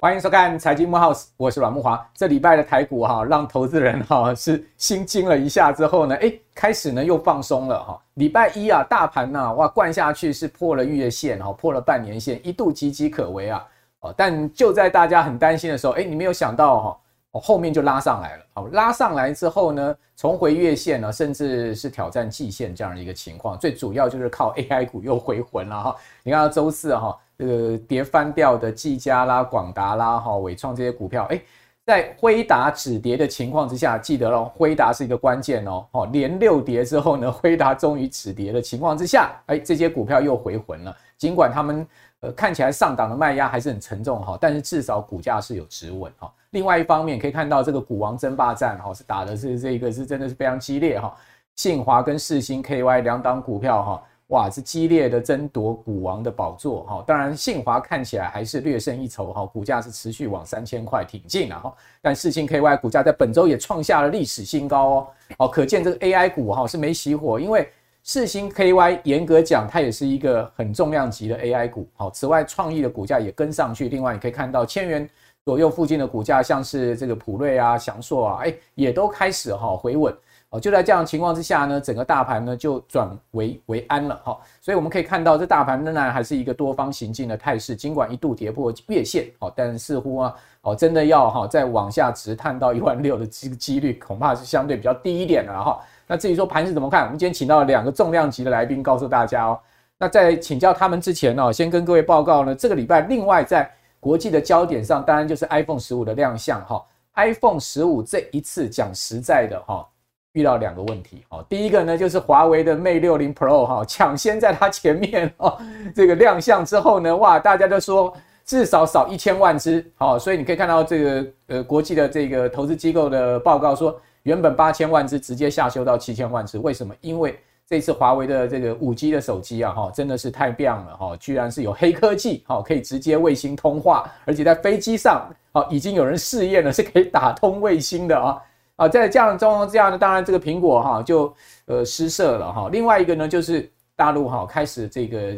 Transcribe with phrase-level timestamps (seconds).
[0.00, 2.04] 欢迎收看财经木 house，我是阮木华。
[2.12, 8.02] 这礼拜的台股哈，让投资人哈是心惊了一下之后呢，哎，开始呢又放松了哈。
[8.14, 13.64] 礼拜一啊，大盘呢哇灌下去是破了月线哈，破了半年线，一度岌岌可危啊。
[14.00, 16.98] 哦，但就在大家很担心的时候，哎，你没有想到哈，
[17.32, 18.44] 哦后面就拉上来了。
[18.54, 23.58] 好，拉上来之后呢，重回月线呢，甚至是挑战季线这样的一个情况。
[23.58, 25.96] 最主要就是靠 AI 股又回魂了哈。
[26.22, 27.18] 你看到周四哈。
[27.38, 31.42] 这个跌翻掉的技嘉啦、广达啦、哈纬创这些股票，哎，
[31.84, 35.84] 在辉达止跌的情况之下，记得喽，辉达是一个关键哦。
[35.90, 40.96] 哦，连六跌之后呢，辉达终于止跌的情况之下，哎，这些股票又回魂了。
[41.18, 41.84] 尽管他们
[42.22, 46.32] 呃看起来上档的卖压还是很沉重哈，但是至少股价是有止稳哈。
[46.50, 51.14] 另外一方面可以看到，这个股王争霸战哈是打的是这个是真的是非常激烈哈。
[51.54, 54.02] 信华跟世芯 KY 两档股票哈。
[54.28, 57.04] 哇，是激烈的争夺股王的宝座哈！
[57.06, 61.74] 当然，信华看起来还是略胜一筹哈，股价是持续往三千块挺进了哈。
[62.00, 67.70] 但世芯 KY 股价在本周也创下了历史新高哦，哦，可见这个 AI 股哈是没熄火，因为
[68.04, 71.88] 四星 KY 严格讲它也是一个很重量级的 AI 股。
[71.94, 75.08] 好，此外创意的股价也跟上去，另外你可以看到千元
[75.44, 80.12] 左右附近的股价，像是这个普瑞啊、祥硕啊，哎，也都开始哈回稳。
[80.50, 95.80] 哦，就在这样情况之下呢，整个大盘呢就转危为安了哈，所以我们可以看到，这大盘仍然还是一个多方行进的态势，尽管一度跌破月线，哦，但似乎啊，哦，真的要哈再往下直探到一万六的机几率，恐怕是相对比较低一点的哈。
[96.06, 99.58] 那至于说盘势怎么看，我们今天请到了两个重量级的来宾，告诉大家哦。
[99.98, 106.84] 那在请教他们之前呢，先跟各位报告呢，这个礼拜另外在国际的焦点上，当然就是 iPhone 十五的亮相哈。
[107.14, 109.86] iPhone 十五这一次讲实在的哈。
[110.32, 115.58] 遇到两个问题，哦，第一个呢就是华为的 Mate 60 Pro 哈抢先在它前面哦，
[115.94, 118.10] 这个亮相之后呢，哇，大家都说
[118.42, 126.94] 至少少一千万只，好，所以你可以看到这个呃国际的这个投资机构的报告说，原本八千万只直接下修到七千万只，为什么？
[127.00, 138.42] 因为这次华为的这个五 G 的手机啊，哈，真的是太棒了哈，居然是有黑科技，哈，可以直接卫星通话，而且在飞机上，啊，已经有人试验了，是可以打通卫星的啊。
[138.76, 141.32] 啊，在这样的状况之下呢，当然这个苹果哈就
[141.66, 142.68] 呃失色了哈。
[142.72, 145.36] 另外一个呢，就是大陆哈开始这个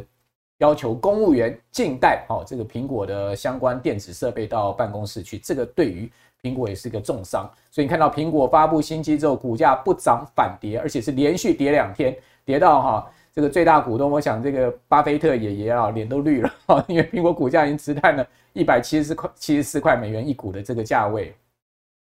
[0.59, 6.11] 要求公务员禁带哈这个苹果的相关电子设备到办公室去，这个对于
[6.45, 7.51] 苹果也是个重伤。
[7.71, 21.35] 所以你看到苹果发布新机之后，股价不涨反跌，而且是连续跌两天，跌到哈这个最大股东，我想这个巴菲特爷爷啊脸都绿了哈， 因为苹果股价已经直探了一百七十四块七十四块美元一股的这个价位。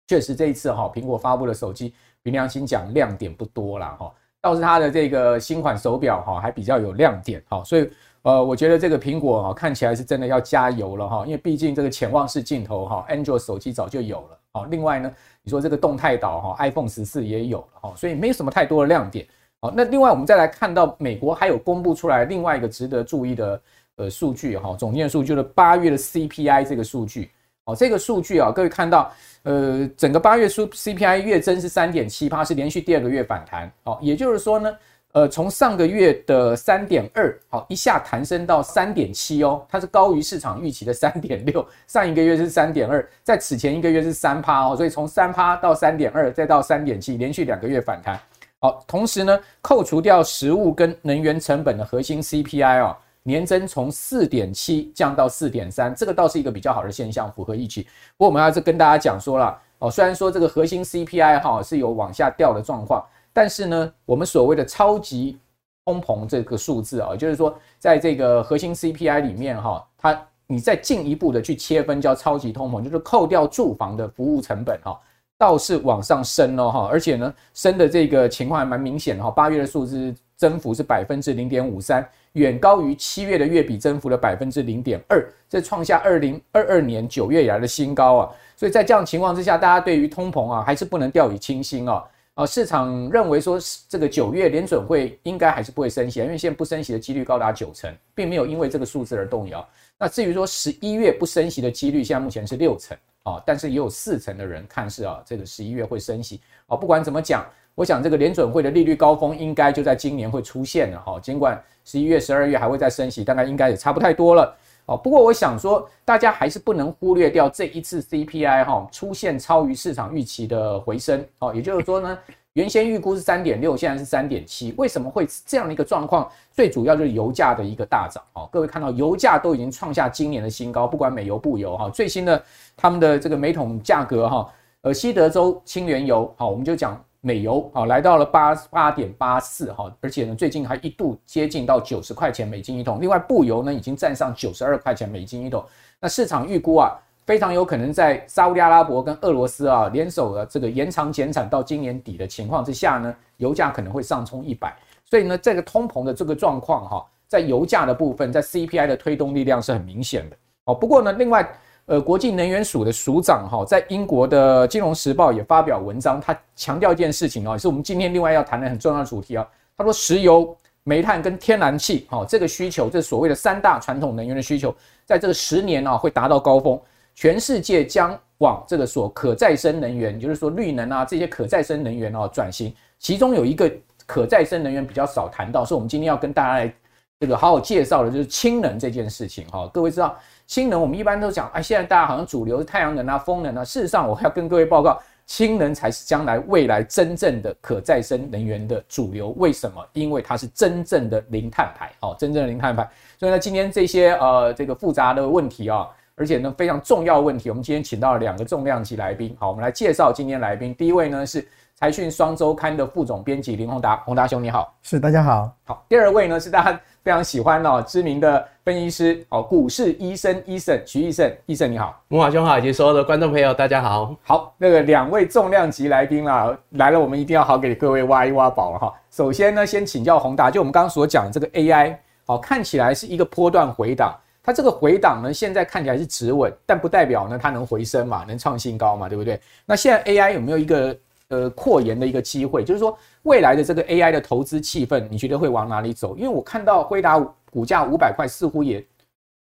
[0.08, 1.94] 确实，这一次哈，苹果发布的手机，
[2.24, 4.14] 凭良心讲，亮点不多啦哈。
[4.40, 7.62] 倒是它的这个新款手表哈，还比较有亮点哈。
[7.66, 7.90] 所以，
[8.28, 11.26] 呃，我觉得这个苹果哈，看起来是真的要加油了哈。
[11.26, 14.68] 因为毕竟这个潜望式镜头哈，Android 手机早就有了啊。
[14.70, 15.10] 另外呢，
[15.42, 19.26] 你说这个动态岛哈，iPhone 十四也有了哈，所以没什么太多的亮点。
[19.62, 23.62] 好，那另外我们再来看到美国还有公布出来另外一个值得注意的
[23.96, 27.32] 呃数据哈，总经数就是八月的 CPI 这个数据。
[27.64, 29.10] 哦，这个数据啊，各位看到，
[29.44, 33.72] 呃，整个八月数 CPI 月增是三点七八，是连续第二个月反弹。
[33.86, 34.70] 好，也就是说呢，
[35.14, 41.66] 呃，从上个月的三点二，好，一下弹升到三点七哦，它是高于市场预期的三点六。
[41.88, 48.20] 上一个月是三点二，在此前一个月是三趴哦，所以从三趴到三点二，再到三点七，连续两个月反弹。
[48.60, 52.96] 好，同时呢，扣除掉食物跟能源成本的核心 CPI 哦。
[53.24, 57.84] 年增从四点七降到四点三，这个倒是一个比较好的现象，符合预期。
[58.16, 63.06] 不过我们还是跟大家讲说了哦，虽然说这个核心 CPI 哈是有往下掉的状况，
[63.38, 65.38] 但是呢，我们所谓的超级
[65.86, 75.00] 通膨这个数字啊，就是说在这个核心 CPI 里面哈，它你再进一步的去切分叫超级通膨，就是扣掉住房的服务成本哈，
[75.38, 82.04] 倒是往上升了哈，而且呢，升的这个情况还蛮明显的哈，八月的数字增幅是百分之零点五三。
[82.34, 88.32] 远高于七月的月比增幅的百分之零点二，这创下二零二二年九月以来的新高啊！
[88.56, 92.04] 所以在这样情况之下，大家对于通膨啊还是不能掉以轻心啊！
[92.38, 99.68] 啊，市场认为说这个九月联准会应该还是不会升息，因为现在不升息的几率高达九成，并没有因为这个数字而动摇。
[99.98, 106.78] 那至于说十一月不升息的几率，现在目前是六成啊，但是也有四成的人看是啊，这个十一月会升息啊。
[106.78, 107.44] 不管怎么讲。
[107.78, 114.58] 我想这个联准会的利率高峰应该就在今年会出现了哈，尽管十一月、十二月还会再升息，大概应该也差不太多了
[114.88, 114.98] 哦。
[114.98, 122.18] 不过我想说，大家还是不能忽略掉这一次 CPI 哈出现超于市场预期的回升哦，也就是说呢，
[122.54, 126.28] 原先预估是三点六，现在是三点七，为什么会这样的一个状况？
[126.52, 128.50] 最主要就是油价的一个大涨哦。
[128.52, 132.44] 各位看到油价都已经创下今年的新高，不管美油、布油哈，最新的
[132.76, 143.02] 他们的这个每桶价格哈，呃，西德州轻原油好，我们就讲美油啊，来到了八八点八四哈，而且呢，最近还一度接近到九十块钱美金一桶。
[143.02, 145.62] 另外，布油呢已经站上九十二块钱美金一桶。
[146.00, 146.98] 那市场预估啊。
[147.28, 154.74] 非常有可能在沙乌地阿拉伯跟俄罗斯啊联手的这个延长减产到今年底的情况之下呢，油价可能会上冲一百。
[155.04, 160.74] 所以呢，这个通膨的这个状况哈，在油价的部分，在 CPI 的推动力量是很明显的哦。
[160.74, 161.46] 不过呢，另外
[161.88, 169.48] 呃，国际能源署的署长哈，在英国的金融时报也发表文章，他强调一件事情哦，也是我们今天另外要谈的很重要的主题啊。
[169.78, 170.54] 他说，石油、
[170.84, 174.76] 煤炭跟天然气哈，这个需求，这所谓的三大传统能源的需求，
[175.06, 176.78] 在这个十年啊会达到高峰。
[177.16, 182.72] 全世界将往这个所可再生能源，就是说绿能啊这些可再生能源哦转型。
[183.00, 183.72] 其中有一个
[184.06, 186.74] 可再生能源比较少谈到，是我们今天要跟大家来
[187.18, 189.70] 这个好好介绍的，就是氢能这件事情哈。
[189.74, 190.16] 各位知道
[190.48, 193.66] 氢能，我们一般都讲，哎，现在大家好像主流是太阳能啊、风能啊。
[193.66, 199.32] 事实上，我要跟各位报告，氢能才是将来未来真正的可再生能源的主流。
[199.38, 199.86] 为什么？
[199.92, 202.90] 因为它是真正的零碳排，哦，真正的零碳排。
[203.20, 205.86] 所以呢，今天这些呃这个复杂的问题啊。
[206.16, 209.36] 而且呢，非常重要的问题，我们今天请到了两个重量级来宾。
[209.40, 210.74] 好，我们来介绍今天来宾。
[210.74, 214.74] 第一位呢是财讯双周刊的副总编辑林宏达，宏达兄你好。
[214.82, 215.54] 是，大家好。
[215.66, 221.98] 好，第二位呢是大家非常喜欢哦，知名的分析师哦，股市医生 Eason 徐医生，医生你好。
[222.10, 224.14] 慕驊兄好，以及所有的观众朋友大家好。
[224.24, 228.94] 好，那个两位重量级来宾啦，来了，我们一定要好给各位挖一挖宝了哈。
[229.10, 231.96] 首先呢，先请教宏达，就我们刚刚所讲的这个 AI，
[232.26, 234.14] 好，看起来是一个波段回档。
[234.44, 239.40] 它这个回档呢，现在看起来是止稳，但不代表呢它能回升嘛，能创新高嘛，对不对？
[239.66, 240.94] 那现在 AI 有没有一个
[241.30, 242.64] 呃扩延的一个机会？
[242.64, 246.16] 就是说未来的这个 AI 的投资气氛，你觉得会往哪里走？
[246.18, 247.20] 因为我看到辉达
[247.52, 248.84] 股价五百块似乎也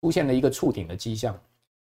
[0.02, 1.36] 出现了一个触顶的迹象。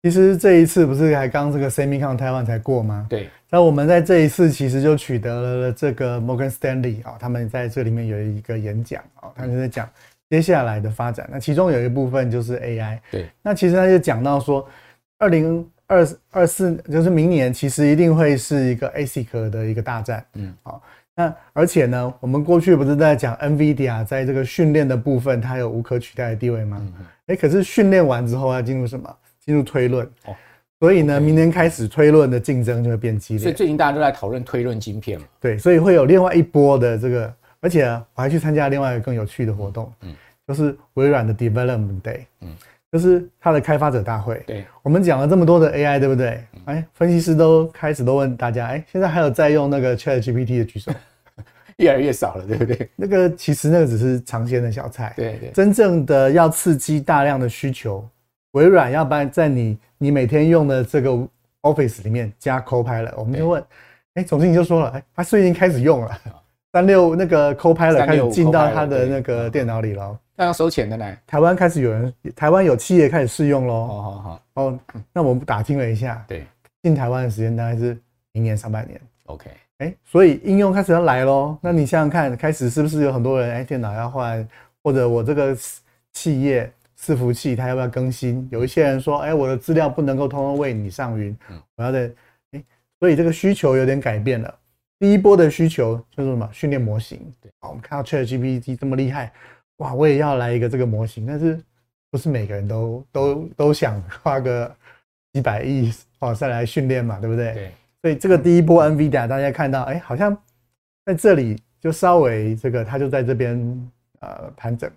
[0.03, 3.07] 其实这一次不是还刚这个 SEMICON Taiwan 才过吗？
[3.11, 3.29] 对。
[3.51, 9.89] 那我们在这一次其实就取得了这个 Morgan Stanley 啊，他们在这里面有一个演讲啊，他就在讲。
[10.31, 12.99] 接下来的发展，那其中有一部分就是 AI。
[13.11, 14.69] 对，那其实他就讲到说，
[15.17, 20.25] 二零二二四就是明年，其实一定会是一个 ASIC 的一个大战。
[20.35, 20.81] 嗯，好，
[21.17, 26.77] 那而且呢，我们过去不是在讲 NVIDIA 在这个训练的部分，它有无可取代的地位吗？
[26.81, 29.13] 嗯，哎，可是训练完之后要进入什么？
[29.45, 30.07] 进入推论。
[30.27, 30.37] 哦，
[30.79, 33.43] 所以呢，明年开始推论的竞争就会变激烈。
[33.43, 35.27] 所以最近大家都在讨论推论晶片嘛。
[35.41, 37.35] 对，所以会有另外一波的这个。
[37.61, 40.15] 而且我还去参加另外一个更有趣的活动，嗯，
[40.47, 42.55] 就是微软的 Development Day，嗯，
[42.91, 44.43] 就是它的开发者大会。
[44.47, 46.43] 对，我们讲了这么多的 AI，对不对？
[46.65, 50.93] 哎，分析师都开始都问大家，哎，现在还有在用那个 ChatGPT 的举手？
[51.79, 52.89] 越来越少了，对不对？
[52.97, 55.51] 那个其实那个只是尝鲜的小菜，对对。
[55.51, 58.05] 真正的要刺激大量的需求，
[58.53, 61.11] 微软要不然在你你每天用的这个
[61.63, 63.63] Office 里面加 Copilot，我们就问，
[64.15, 66.11] 哎，总经理就说了，哎，他最近开始用了。
[66.73, 71.19] 三六那个 Copilot 开始进到他的那个电脑里了，那要收钱的呢？
[71.27, 73.87] 台湾开始有人，台湾有企业开始试用喽。
[73.89, 74.79] 好好好，哦，
[75.13, 76.47] 那我们打听了一下，对，
[76.81, 77.99] 进台湾的时间大概是
[78.31, 79.01] 明年上半年。
[79.25, 81.59] OK，哎，所以应用开始要来喽。
[81.61, 84.49] 那你想想看，开始是不是有很多人哎，电脑要换，
[84.85, 85.57] 或者我这个
[86.13, 88.49] 企业伺服器它要不要更新？
[88.53, 91.37] 有一些人说，哎，我的资料不能够通通为你上云，
[91.75, 92.09] 我要在，
[92.53, 92.63] 哎，
[93.01, 94.55] 所以这个需求有点改变了。
[95.01, 96.49] 第一波的需求就是什么？
[96.53, 97.19] 训练模型。
[97.41, 99.33] 对，好，我们看到 ChatGPT 这么厉害，
[99.79, 101.27] 哇，我也要来一个这个模型。
[101.27, 101.59] 但是
[102.11, 104.73] 不是每个人都都都想花个
[105.33, 107.53] 几百亿哦再来训练嘛，对不对？
[107.55, 107.73] 对。
[108.01, 110.37] 所以这个第一波 NVIDIA 大家看到，哎，好像
[111.05, 114.89] 在这里就稍微这个，它就在这边呃盘整。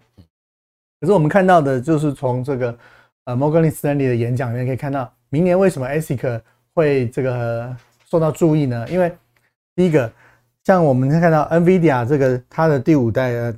[1.00, 2.78] 可是我们看到的就是从这个
[3.26, 6.42] 呃 Morgan Stanley 的演讲里面可以看到，明年为什么 ASIC
[6.76, 7.76] 会这个
[8.08, 8.88] 受到注意呢？
[8.88, 9.12] 因为
[9.76, 10.12] 第一个，
[10.64, 13.56] 像我们看到 NVIDIA 这个它的第五代呃，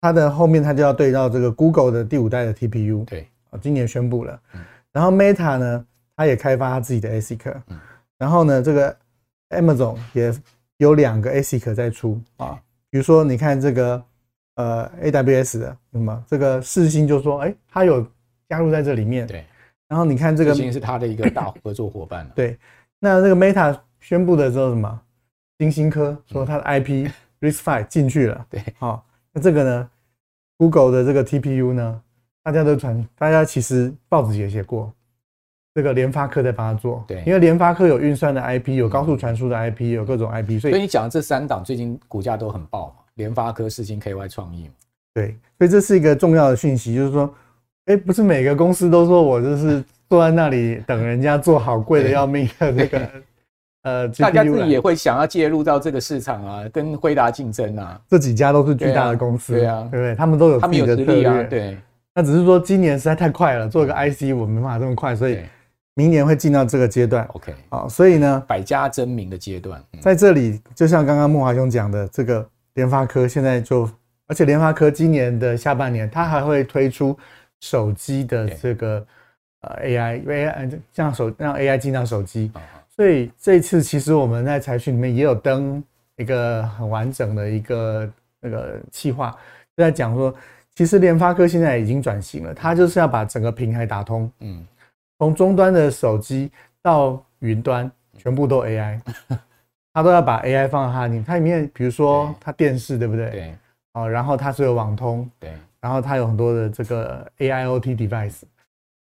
[0.00, 3.28] 它的后面它就要对到这个 Google 的第五代的 TPU，对，
[3.60, 4.40] 今年宣布了。
[4.92, 5.86] 然后 Meta 呢，
[6.16, 7.54] 它也开发它自己的 ASIC，
[8.16, 8.96] 然后呢，这个
[9.50, 10.32] Amazon 也
[10.78, 12.20] 有两个 ASIC 在出。
[12.36, 14.02] 啊，比如说你看这个
[14.54, 18.06] 呃 AWS 的什么这个四星就说，哎，它有
[18.48, 19.44] 加入在这里面，对。
[19.88, 22.58] 然后你看这个世星是它的一个大合作伙伴， 对。
[22.98, 25.00] 那这个 Meta 宣布的时候什么？
[25.58, 29.04] 金星科说它的 IP RISC-V 进去了，对，好，
[29.38, 29.90] 那这个呢
[30.56, 32.02] ，Google 的这个 TPU 呢，
[32.42, 34.92] 大家都传，大家其实报纸也写过，
[35.76, 37.04] 这个联发科在帮他做。
[37.06, 44.68] 对，因为联发科有运算的 IP，有高速传输的 IP，有各种 IP，所以所以你讲的这三档最近股价都很爆嘛，联发科、世芯、KY 创意。
[45.14, 47.32] 对，所以这是一个重要的讯息，就是说，
[47.84, 53.08] 哎，不是每个公司都说我就是坐在那里等人家做好贵的要命的这个。
[53.82, 57.98] 呃，大家自己也会想要介入到这个市场啊，跟辉达竞争啊。
[58.08, 60.14] 这几家都是巨大的公司，对啊，对不对？
[60.16, 61.42] 他们都有他们有实力啊。
[61.44, 61.78] 对，
[62.14, 65.38] 那只是说今年实在太快了，做一个 IC 我没办法这么快，所以
[65.94, 67.24] 明年会进到这个阶段。
[67.34, 73.88] OK，好，所以呢，百家争鸣的阶段，在这里就像刚刚莫华兄讲的，这个联发科现在就，
[74.26, 77.16] 而且联发科今年的下半年，它还会推出
[77.60, 79.06] 手机的这个
[79.60, 82.50] 呃 AI，AI 让手让 AI 进到手机。
[82.98, 85.80] 所以这次其实我们在财讯里面也有登
[86.16, 89.30] 一个很完整的一个那个企划，
[89.76, 90.34] 就在讲说，
[90.74, 94.66] 其实联发科现在已经转型了，它就是要把整个平台打通，嗯，
[95.16, 96.50] 从终端的手机
[96.82, 99.00] 到云端，全部都 AI，
[99.94, 103.30] 它都要把 AI 放到它里面，它里面比如说它电视对不对？
[103.30, 103.54] 对，
[103.92, 108.40] 哦，然后它是有网通，对，然后它有很多的这个 AIoT device，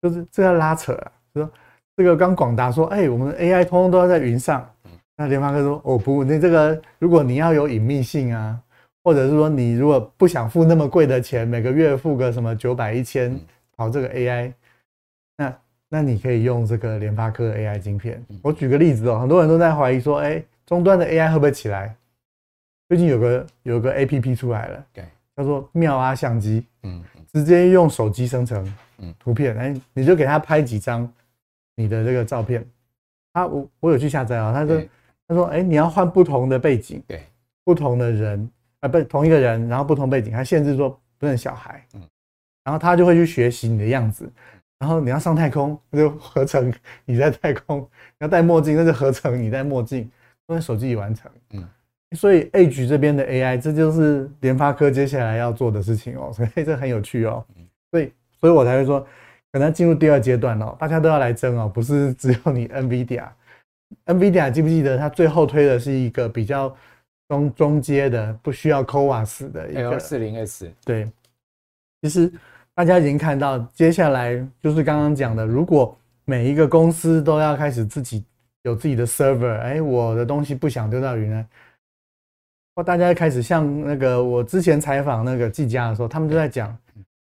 [0.04, 1.52] 就是这要拉扯啊，就说。
[1.96, 4.68] 这个刚广达说，哎，我们的 AI 通通都要在云上。
[5.18, 8.60] 那联发科说，哦不，你这个如果你要有隐秘性啊，
[9.04, 13.40] 或者是说你如果不想付那么贵的钱，每个月付个什么九百一千
[13.76, 14.52] 跑这个 AI，
[15.38, 15.58] 那
[15.90, 18.24] 那你可以用这个联发科的 AI 晶片。
[18.42, 21.96] 我举个例子哦，很多人都在怀疑说，哎，终端的 AI 会不会起来？
[22.90, 25.06] 最近有个有个 APP 出来了，对，
[25.38, 28.76] 叫做妙啊相机，嗯，直接用手机生成
[29.20, 31.08] 图片，哎，你就给他拍几张。
[31.76, 32.66] 你的这个照片，
[33.34, 34.54] 他我我有去下载啊。
[34.54, 34.84] 他说
[35.28, 37.24] 他说哎，你要换不同的背景，对，
[37.64, 38.50] 不同的人
[38.82, 42.02] 啊，不同一个人，然后不同背景，他限制说不能小孩，嗯，
[42.64, 44.30] 然后他就会去学习你的样子，
[44.80, 46.74] 然后你要上太空，那就合成
[47.06, 50.12] 你在太空；你要戴墨镜，那就合成你戴墨镜，
[50.46, 51.68] 都在手机已完成，嗯。
[52.18, 57.46] 所以 Edge 这边的 AI，这就是联发科接下来要做的事情哦，所以这很有趣哦。
[57.90, 59.08] 所以所以我才会说。
[59.52, 63.28] 可能进入第二阶段哦，大家都要来争哦，不是只有你 NVIDIA。
[64.06, 66.74] NVIDIA 记不记得它最后推的是一个比较
[67.28, 70.70] 中中阶的，不需要 CoWoS 的一个 L40S。
[70.86, 71.12] 对，
[72.02, 72.32] 其实
[72.74, 78.24] 大家已经看到，接下来就是刚刚讲的，如果每一个公司都要开始自己
[78.64, 81.46] 有自己的 server，哎，我的东西不想丢到云呢，
[82.74, 86.78] 或大家开始像那个我之前采访那个技嘉的时候，他们就在讲。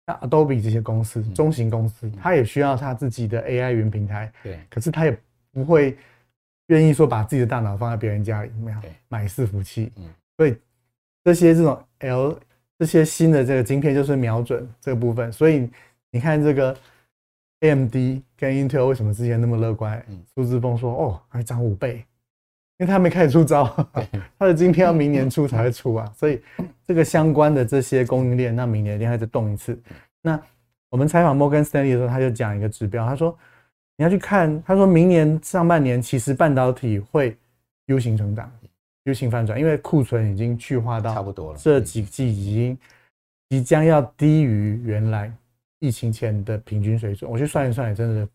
[0.05, 4.31] 那 Adobe 这些公司，中型公司，它也需要它自己的 AI 云平台。
[4.43, 5.17] 对，可是它也
[5.51, 5.97] 不会
[6.67, 9.91] 愿意说把自己的大脑放在别人家里，没有买伺服器。
[9.95, 10.57] 嗯，所以
[11.23, 12.39] 这些这种 L
[12.77, 15.31] 这些新的这个晶片就是瞄准这个部分。
[15.31, 15.69] 所以
[16.11, 16.75] 你看这个
[17.61, 17.95] AMD
[18.35, 20.05] 跟 Intel 为什么之前那么乐观？
[20.35, 22.05] 苏志峰说哦，还涨五倍。
[22.79, 23.63] 因为他没开始出招，
[24.37, 26.41] 他的今天要明年出才会出啊，所以
[26.85, 29.79] 这个相关的这些供应链，那明年一定还再动一次。
[30.23, 30.41] 那
[30.89, 33.37] 我们采访摩根斯坦利的时候，他就讲一个指标，他说
[33.95, 37.37] 你要去看，他说明年上半年其实半导体会
[37.85, 38.51] U 型成长
[39.03, 42.77] ，U 型反转，因为库存已经去化到差不多了，这几季已经
[43.49, 45.31] 即将要低于原来
[45.79, 47.29] 疫情前的平均水准。
[47.29, 48.27] 我去算一算，也真的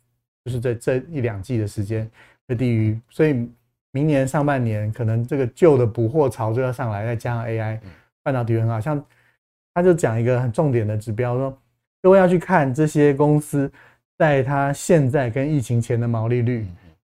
[0.44, 2.08] 就是在这一两季的时间
[2.46, 3.50] 会低于，所以。
[3.92, 7.80] 明年上半年可能这个旧的补货潮就要上来，再加上 AI
[8.22, 9.02] 半导体很好，像
[9.74, 11.58] 他就讲一个很重点的指标，说
[12.02, 13.70] 各位要去看这些公司，
[14.18, 16.66] 在它现在跟疫情前的毛利率，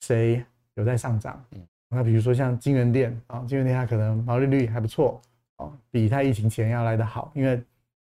[0.00, 0.42] 谁
[0.74, 1.42] 有在上涨？
[1.90, 5.20] 那比如说像晶圆店啊，晶圆店它可能毛利率还不错
[5.58, 7.62] 哦，比它疫情前要来得好，因为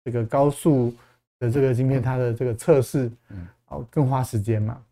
[0.04, 0.92] 这个高速
[1.38, 3.08] 的这个晶片，它的这个测试，
[3.68, 4.82] 哦更花时间嘛。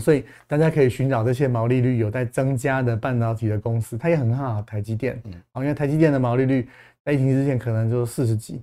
[0.00, 4.60] 所以大家可以寻找这些毛利率有在增加的半导体的公司，它也很看好。
[4.62, 6.68] 台积电，嗯，因为台积电的毛利率
[7.04, 8.60] 在疫情之前可能就四十几，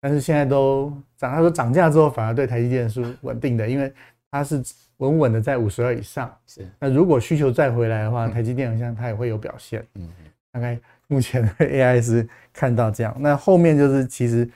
[0.00, 1.32] 但是现在都涨。
[1.32, 3.92] 他说涨价之后反而对台积电是稳定的，因为
[4.30, 4.62] 它是
[4.98, 6.32] 稳稳的在五十二以上。
[6.46, 6.64] 是。
[6.78, 9.84] 那如果需求再回来的话，台积电好像它也会有表现。
[9.94, 10.08] 嗯。
[10.52, 14.48] 大概目前的 AI 是看到这样，那后面就是其实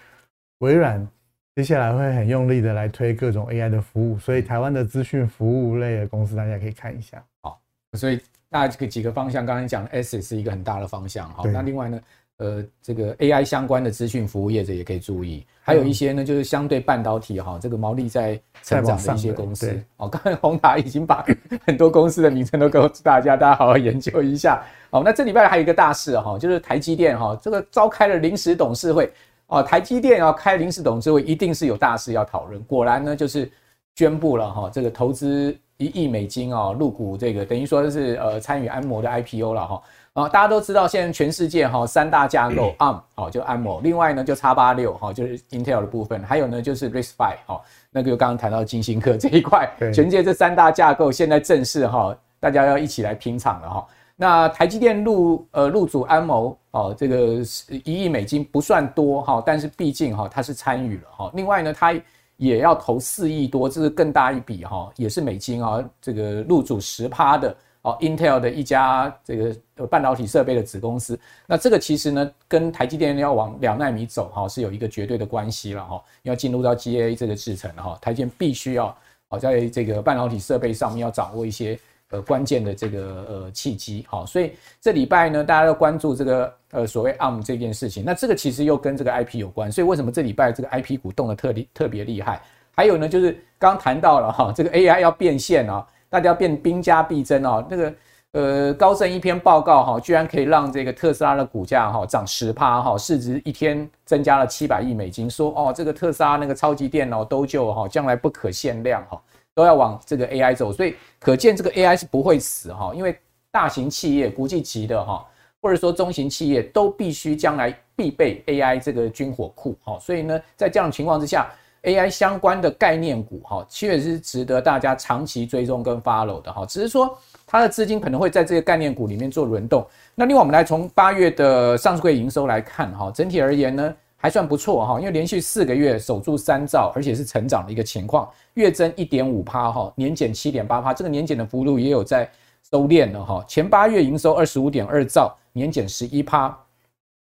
[0.58, 1.04] 微软。
[1.54, 7.22] 接下来会很用力的来推各种 AI 的服务，所以台湾的资讯服务类的公司，大家可以看一下。
[7.42, 7.60] 好，
[7.92, 8.18] 所以
[8.48, 11.28] 大家这个几个方向，刚才讲的 S 是一个很大的方向。
[11.34, 12.00] 好，那另外呢，
[12.38, 19.78] 呃，这个 AI 相关的资讯服务业者也可以注意，还有一些呢，就是相对半导体哈，这个毛利在成长的一些公司。
[19.98, 21.22] 哦，刚才宏达已经把
[21.66, 24.64] 很多公司的名称都告诉大家，大家好好研究一下。
[24.90, 29.12] 好，那这礼拜还有一个大事哈，就是台积电哈，这个召开了临时董事会。
[29.52, 32.58] 哦，台积电要开临时董事会，一定是有大事要讨论。
[32.62, 33.50] 果然呢，就是
[33.96, 39.82] 宣布了哈，这个投资一亿美金哦入股这个，等于说是呃参与安谋的 IPO 了哈。
[40.14, 53.86] 啊，大家都知道现在全世界哈三大架构 ARM 好就安谋，另外呢就叉八六哈就是 Intel 的部分，还有呢就是 RISC-V 哈那个就刚刚谈到金星科这一块，全世界这三大架构现在正式哈大家要一起来拼场了哈。
[54.22, 57.42] 那台积电入呃入主安谋哦，这个
[57.82, 61.32] 一亿美金不算多哈，但是毕竟哈它是参与了哈。
[61.34, 61.92] 另外呢，它
[62.36, 65.84] 也要投四亿多，这是更大一笔哈，也是美金啊。
[66.00, 71.18] 这个入主十趴的哦，Intel 的一家这个半导体设备的子公司。
[71.44, 76.00] 那这个其实呢，跟台积电要往两纳米走哈，是有一个绝对的关系了哈。
[76.22, 78.96] 要进入到 GAA 这个制程哈，台积电必须要
[79.30, 81.76] 哦，在这个半导体设备上面要掌握一些。
[82.12, 88.04] 呃，关键的这个呃契机，好，所以这礼拜呢，大家要关注这个呃所谓 ARM 这件事情。
[88.04, 92.40] 那这个其实又跟这个 IP 有关，所以为什么这礼拜这个 IP 股动得特厉特别厉害？
[92.74, 97.66] 还有呢，就是刚谈到了哈，这个 AI 要变现啊，大家要变兵家必争啊。
[97.70, 97.94] 那个
[98.32, 109.18] 呃高盛一篇报告哈，居然可以让这个特斯拉的股价哈涨十趴哈，市值一天增加了七百亿美金，说哦这个特斯拉那个超级电脑都就哈将来不可限量哈。
[109.54, 113.16] 都要往这个 AI 走，所以可见这个 AI 是不会死哈，因为
[113.50, 115.24] 大型企业、国际级的哈，
[115.60, 121.50] 或者说中型企业都必须将来必备 AI 这个军火库哈，所以呢，在这样的情况之下
[121.82, 127.14] ，AI 相关的概念股哈，确实是值得大家长期追踪跟 follow 的哈，只是说
[127.46, 129.86] 它的资金可能会在这个概念股里面做轮动。
[130.14, 133.94] 那另外我们来从八月的上市柜营收来看哈，整体而言呢。
[134.22, 142.30] 还算不错哈，因为连续四个月守住三兆，而且是成长的一个情况，月增一点五趴哈，年减七点八趴，这个年减的幅度也有在
[142.70, 143.44] 收敛了哈。
[143.48, 146.56] 前八月营收二十五点二兆，年减十一趴，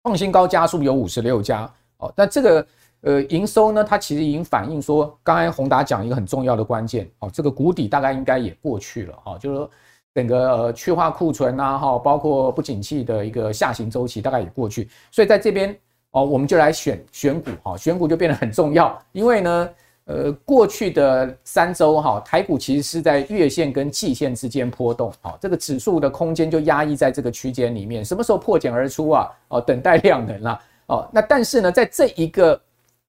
[0.03, 2.13] 创新高加速有五十六家哦。
[2.15, 2.67] 那这个
[3.01, 9.67] 呃营收呢，它其实已经反映说，刚才宏达讲一个很重要的关键哦，这个谷底大概应该也过去了哈，就是说
[10.13, 15.75] 整个去化库存呐哈，包括不景气的一个下行周期大概也过去，所以在这边。
[16.13, 19.69] 哦，我们就来选选股哈，选股就变得很重要，因为呢，
[20.05, 29.27] 呃，过去的三周哈，台股其实是在月线跟季线之间波动，哈，这个指数的空间就压抑在这个区间里面，什么时候破茧而出啊？
[29.47, 32.59] 哦，等待量能啦，哦，那但是呢，在这一个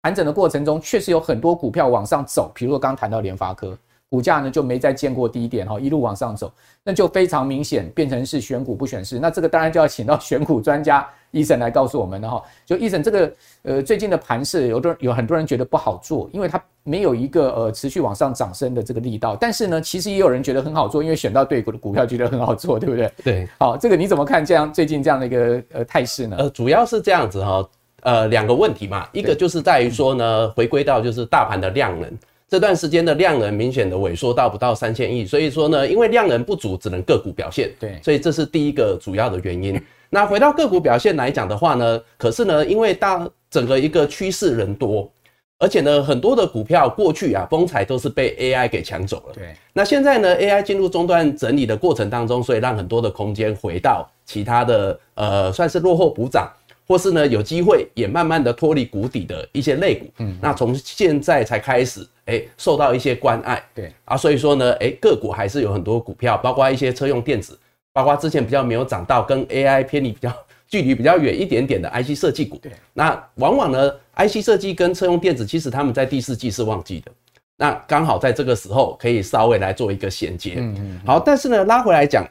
[0.00, 3.76] 盘整的过程中，确实有很多股票往上走，比如说刚刚谈到联发科。
[4.14, 6.52] 股价呢就没再见过低点哈，一路往上走，
[6.84, 9.18] 那就非常明显变成是选股不选市。
[9.18, 12.40] 那这个当然就要请到选股专家 Eason 来告诉我们了哈。
[12.64, 19.34] 就 Eason 这个呃最近的盘势，有的有很多人觉得不好做，因为它没有一个呃持续往上涨升的这个力道。
[19.34, 23.12] 但是呢，其实也有人觉得很好做，因为选到对股的股票觉得很好做，对不对？
[23.24, 23.48] 对。
[23.58, 26.36] 好，这个你怎么看这样最近这样的一个呃态势呢？
[26.38, 27.68] 呃，主要是这样子哈，
[28.02, 32.08] 呃，两个问题嘛，一个就是在于说呢，回归到就是大盘的量能。
[32.54, 37.68] 这段时间的量能明显的萎缩到不到三千亿，所以说呢，因为量能不足，只能个股表现。
[37.80, 39.76] 对，所以这是第一个主要的原因。
[40.08, 45.10] 那回到个股表现来讲的话呢，可是呢，因为大整个一个趋势人多，
[45.58, 49.34] 而且呢，很多的股票过去啊，风采都是被 AI 给抢走了。
[49.34, 56.48] 对，那现在呢，AI 进入中段整理的过程当中，所以让很多的空间回到其他的呃，算是落后补涨。
[56.86, 63.90] 或是呢，有机会也慢慢的脱离谷底的一些类股，嗯，那从现在才开始，哎，受到一些关爱，对。
[64.04, 67.58] 啊，所以说呢，哎，个股还是有很多股票，包括一些车用电子，
[67.92, 70.30] 包括之前比较没有涨到，跟 AI 偏离比较
[70.68, 77.10] 距离比较远一点点的 IC 设计股，对，那往往呢，IC 设计跟车用电子，其实他们在第四季是旺季的，
[77.56, 82.28] 那刚好在这个时候可以稍微来做一个衔接，嗯嗯，好，但是呢，拉回来讲，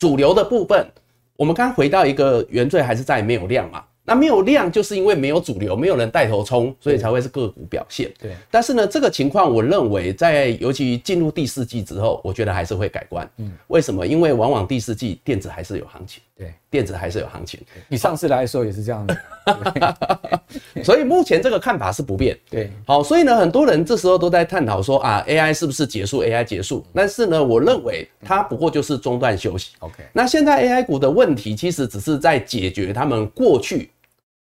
[0.00, 0.84] 主流的部分。
[1.40, 3.82] 我们刚回到一个原罪，还是在没有量嘛？
[4.04, 8.12] 那没有量，就是因为没有主流，没有人带头冲，所以才会是个股表现。
[8.20, 8.32] 对。
[8.50, 13.26] 但是呢，这个情况，我认为在尤其进入第四季之后，我觉得还是会改观。
[13.38, 13.52] 嗯。
[13.68, 14.06] 为什么？
[14.06, 16.22] 因为往往第四季电子还是有行情。
[16.40, 16.54] 对。
[16.70, 17.60] 电子还是有行情。
[17.86, 19.16] 你上次来的时候也是这样的。
[20.82, 22.38] 所以目前这个看法是不变。
[22.48, 22.70] 对。
[22.86, 26.82] 好，所以呢，很多人这时候都在探讨说啊，AI 是不是结束？AI 结束？
[26.94, 29.72] 但是呢，我认为它不过就是中断休息。
[29.80, 29.96] OK。
[30.14, 33.90] 那现在 AI 股的问题，其实只是在解决他们过去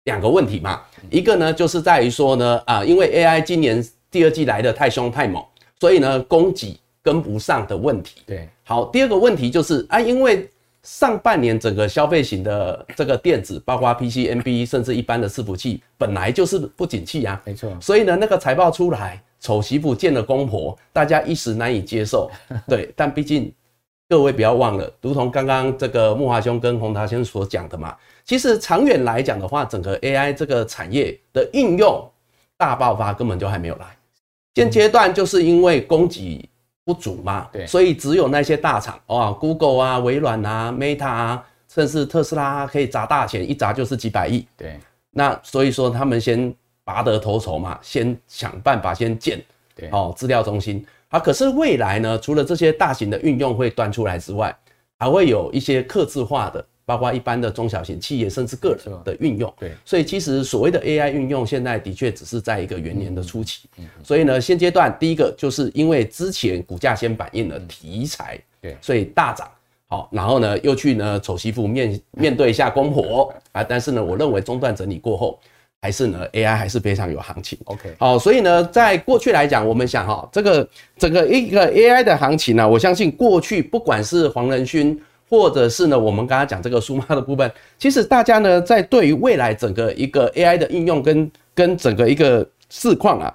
[0.04, 0.82] 两个问题嘛。
[1.08, 5.42] 一个呢，就是在于说呢，啊，因为 AI 今年第二季来的太凶太猛，
[5.80, 8.22] 所以呢，供给跟不上的问题。
[8.26, 8.48] 对。
[8.64, 10.50] 好，第二个问题就是啊，因为
[10.86, 17.42] 上半年整个消费型的这个电子，包括 PC、NB，甚至一般的伺服器，本来就是不景气啊。
[17.44, 17.76] 没错。
[17.80, 22.30] 所以呢，那个财报出来，丑媳妇见了公婆，大家一时难以接受。
[22.68, 23.52] 对，但毕竟
[24.08, 32.08] 各位不要忘了，如同刚刚这个木华兄跟洪达兄所讲的嘛，其实长远来讲的话，整个 AI 这个产业的应用
[32.56, 33.86] 大爆发根本就还没有来。
[34.54, 36.48] 现阶段就是因为供给
[36.86, 44.46] 不足嘛，对，所以只有那些大厂哇，Google 啊、微软啊、Meta 啊，甚至特斯拉啊，可以砸大钱，一砸就是几百亿。
[44.56, 44.78] 对，
[45.10, 49.44] 那所以说他们先拔得头筹嘛，先想办法先建，
[49.74, 50.86] 对，哦，资料中心。
[51.08, 54.56] 啊，可是未来呢，除了这些大型的运用会端出来之外，
[54.96, 56.64] 还会有一些客制化的。
[56.86, 63.68] 包括一般的中小型企业，甚至个人的运用，对，所以其实所谓的 AI 运用，现在的确只是在一个元年的初期。
[63.78, 69.50] 嗯所以呢，现阶段第一个就是因为之前股价先反映了题材，对，所以大涨。
[69.88, 73.64] 好，然后呢，又去呢丑媳妇面 面对一下公婆啊。
[73.64, 75.40] 但是呢，我认为中段整理过后，
[75.82, 77.58] 还是呢 AI 还是非常有行情。
[77.64, 84.96] OK，好，所以呢，在过去来讲，我们想哈，这个整个一个 AI 的行情呢，我相信过去不管是黄仁勋。
[85.28, 93.34] 或者是呢，我们刚刚讲这个数码的部分，其实大家呢在对于未来整个一个 AI 的应用跟跟整个一个市况啊，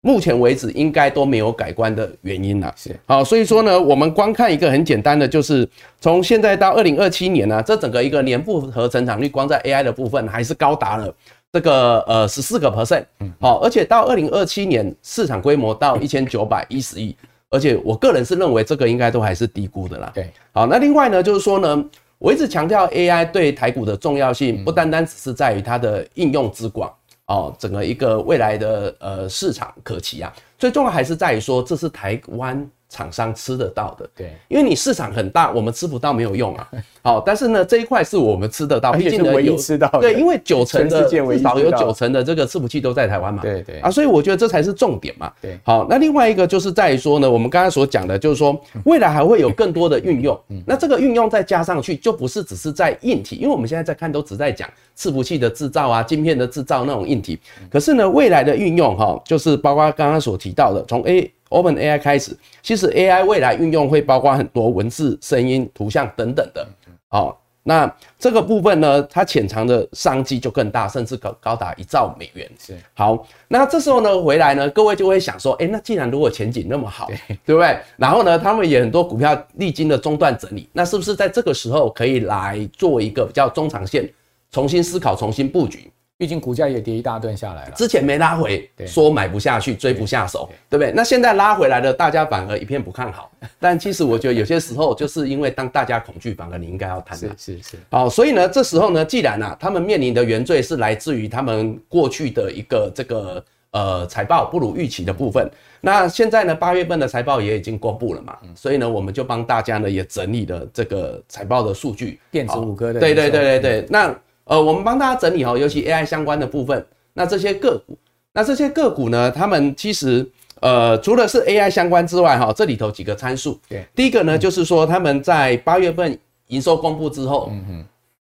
[0.00, 2.72] 目前为止应该都没有改观的原因啦。
[2.76, 5.68] 是，好，所以说呢，我们光看一个很简单的，就是
[6.00, 11.14] 从现在到二零二七年呢，这整个一个年复合成长率，光在 AI 的部分还是高达了
[11.52, 17.14] 这个呃十四个 percent，嗯，好，而且到二零二七年市场规模到一千九百一十亿。
[17.50, 20.10] 而且我个人是认为这个应该都还是低估的啦。
[20.14, 21.84] 对，好，那另外呢，就是说呢，
[22.18, 26.92] 我一直强调 AI 对台股的重要性，不单单只是在于它的应用之广
[27.26, 32.68] 哦，整个一个未来的呃市场可期啊，最重要还是在于说这是台湾。
[32.96, 36.66] 厂商吃得到的，对，因为你市场很大，我们吃不到没有用啊。
[37.04, 43.62] 好，但是呢，这一块是我们吃得到，毕竟呢，唯一吃到，对，因为九成的至少有九成的这个伺服器都在台湾嘛，对。
[43.62, 45.30] 对啊，所以我觉得这才是重点嘛。
[45.42, 50.62] 对，好，那另外一个就是在于说呢，我们刚才所讲的，就是说未来还会有更多的运用，嗯。
[50.66, 57.38] 那这个运用再加上去，就不是只是在硬体，因为我们现在在看都只在讲伺服器的制造啊、晶片的制造那种硬体，
[57.70, 61.30] 可是呢，未来的运用哈，就是包括刚刚所提到的，从 A。
[61.50, 66.66] OpenAI 开始，其实 AI 未来运用会包括很多文字、声音、图像等等的。
[67.08, 72.50] 好，那这个部分呢，它潜藏的商机就更大，甚至高高达一兆美元。
[72.58, 72.76] 是。
[72.94, 77.78] 好，那这时候呢，回来呢，各位就会想说，哎，那既然如果前景那么好，对，对不对？
[77.96, 84.08] 然后呢，他们也很多股票历经了中段整理，那是不是在这个时候可以来做一个比较中长线，
[84.50, 85.90] 重新思考、重新布局？
[86.18, 90.90] 毕竟股价也跌一大段下来了，之前没拉回，说买不下去，追不下手，对不对？
[90.92, 93.30] 那现在拉回来了，大家反而一片不看好。
[93.60, 97.18] 但其实我觉得有些时候就是因为当大家恐惧，反而你应该要谈。
[97.18, 97.76] 是是是。
[97.90, 105.46] 好，所以呢，这时候呢，既然啊，他们面临的原罪是来自于他们过去的一个这个呃财报不如预期的部分。
[105.82, 113.00] 那现在呢，八月份的财报也已经公布了嘛，所以呢，我们就帮大家呢也整理了这个财报的数据，电子五哥的。
[113.00, 114.16] 对对对对对，那。
[114.46, 116.84] 呃，我们帮大家整理哈，尤其 AI 相关的部分。
[117.12, 117.98] 那这些个股，
[118.32, 120.28] 那这些个股呢，他们其实
[120.60, 123.58] 呃，除了是 AI 相关之外，哈，这里头几个参数。
[123.68, 127.84] 对，第一个呢，就是说他们在八月份营收公布之后，嗯哼，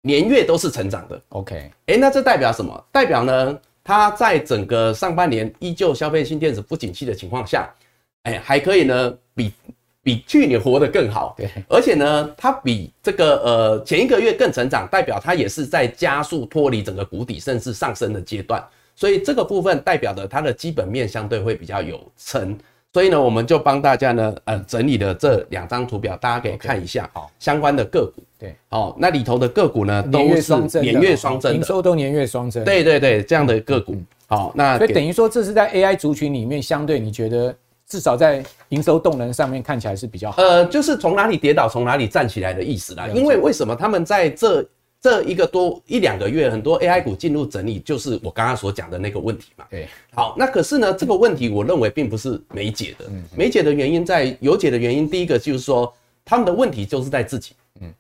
[0.03, 1.21] 年月都是成长的。
[1.31, 2.85] OK，哎，那这代表什么？
[2.93, 7.69] 代表呢，它在整个上半年依旧消费性电子不景气的情况下，
[8.23, 9.53] 哎，还可以呢比。
[10.05, 18.63] 比去年活得更好，对，而且呢，它比这个呃前一个月更成长，代表它也是在加速脱离整个谷底，甚至上升的阶段。
[18.95, 22.55] 所以这个部分代表的它的基本面相对会比较有撑。
[22.93, 37.57] 所以呢，我们就帮大家呢呃整理了这两张图表，大家可以看一下，好，相关的个股，对，好，那里头的个股呢都是年月双增，营收都年月双增，对对对，这样的个股，好，那所以等于说这是在 AI 族群里面相对你觉得。
[37.87, 43.07] 至少在营收动能上面看起来是比较好，呃，就是从哪里跌倒从哪里站起来的意思啦。
[43.09, 44.67] 因为为什么他们在这
[45.01, 49.67] 这一个多一两个月，很多 AI 股进入整理，就是我刚刚所讲的那个问题嘛。
[49.69, 53.05] 对，好，那可是呢，这个问题我认为并不是没解的。
[53.37, 55.93] 没解的原因在有解的原因，第一个就是说
[56.25, 57.93] 他们的问题就是在自己，嗯，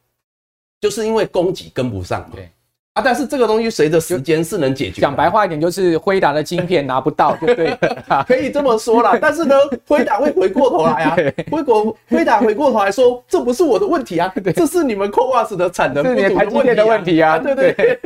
[0.80, 2.30] 就是因为供给跟不上嘛。
[2.34, 2.48] 对。
[2.94, 5.00] 啊，但是这个东西随着时间是能解决。
[5.00, 7.76] 讲白话一点，就是辉达的晶片拿不到，就对，
[8.24, 9.18] 可以这么说啦。
[9.20, 9.56] 但是呢，
[9.88, 11.16] 辉达会回过头来啊，
[11.50, 17.98] 辉国辉达回过头来说，这不是我的问题啊，这是你们 CoWoS 的产能不足的问题的问题啊，对对对。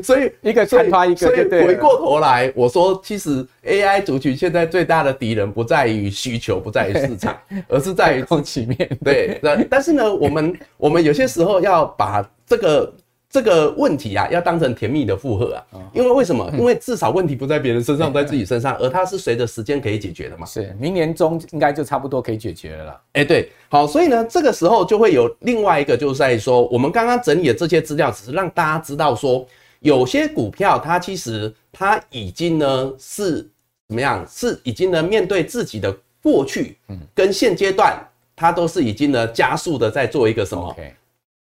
[0.00, 8.88] 所以一个传发一个，所以回过头来，我说其实 AI 族群现在最大的敌人不在于需求，不在于市场，而是在于供给面。
[9.04, 12.94] 对，但是呢，我们我们有些时候要把这个。
[13.28, 15.62] 这个问题啊，要当成甜蜜的负荷啊，
[15.92, 16.50] 因为为什么？
[16.56, 20.46] 因为至少问题不在别人身上，在自己身上，而它是随着时间可以解决的嘛。
[20.46, 23.00] 是，明年中应该就差不多可以解决了啦。
[23.12, 29.46] 哎，对，好，所以呢，这个时候就会有另外一个，就是在说，我们刚刚整理的这些资料，只是让大家知道说，
[29.80, 33.42] 有些股票它其实它已经呢是
[33.88, 35.96] 怎么样，是已经呢面对自己的。
[36.22, 36.76] 过去
[37.14, 37.96] 跟现阶段，
[38.34, 40.76] 它都是已经呢加速的在做一个什么？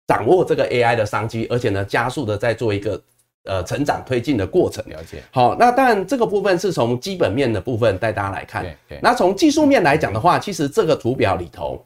[0.08, 3.02] 掌握这个 AI 的商机，而且呢加速的在做一个
[3.44, 4.84] 呃成长推进的过程。
[4.88, 5.22] 了解。
[5.32, 8.66] 好，那当然这个部分是从基本面的部分带大家来看。
[9.02, 11.84] 那从技术面来讲的话，其实这个图表里头。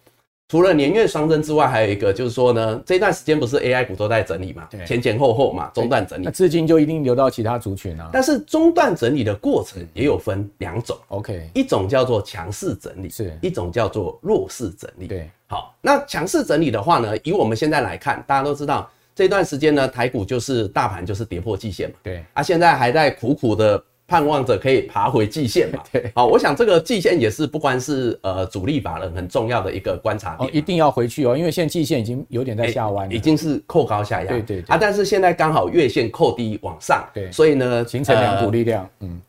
[0.47, 8.09] 除了年月双增之外，还有一个就是说呢，这段时间不是 AI 股都在整理嘛，前前后后嘛，中段整理，那资金就一定流到其他族群啊。
[8.11, 15.07] 但是中段整理的过程也有分两种，OK，一种叫做强势整理，是一种叫做弱势整理。
[15.07, 23.83] 对，好，那强势整理的话呢，以我们现在来看，大家都知道这段时间呢，台股就是大盘就是跌破季线嘛，对，啊，现在还在苦苦的。
[24.07, 25.81] 盼望着可以爬回季线嘛？
[25.89, 34.65] 对，好，我想这个季线也是不光是呃主力法人很重要的一个观察点，哦，一定要回去哦，因为现在季线已经有点在下弯，已经是扣高下压，对对对。
[34.67, 39.21] 啊，但是现在刚好月线扣低往上，对，所以呢形成两股力量，嗯。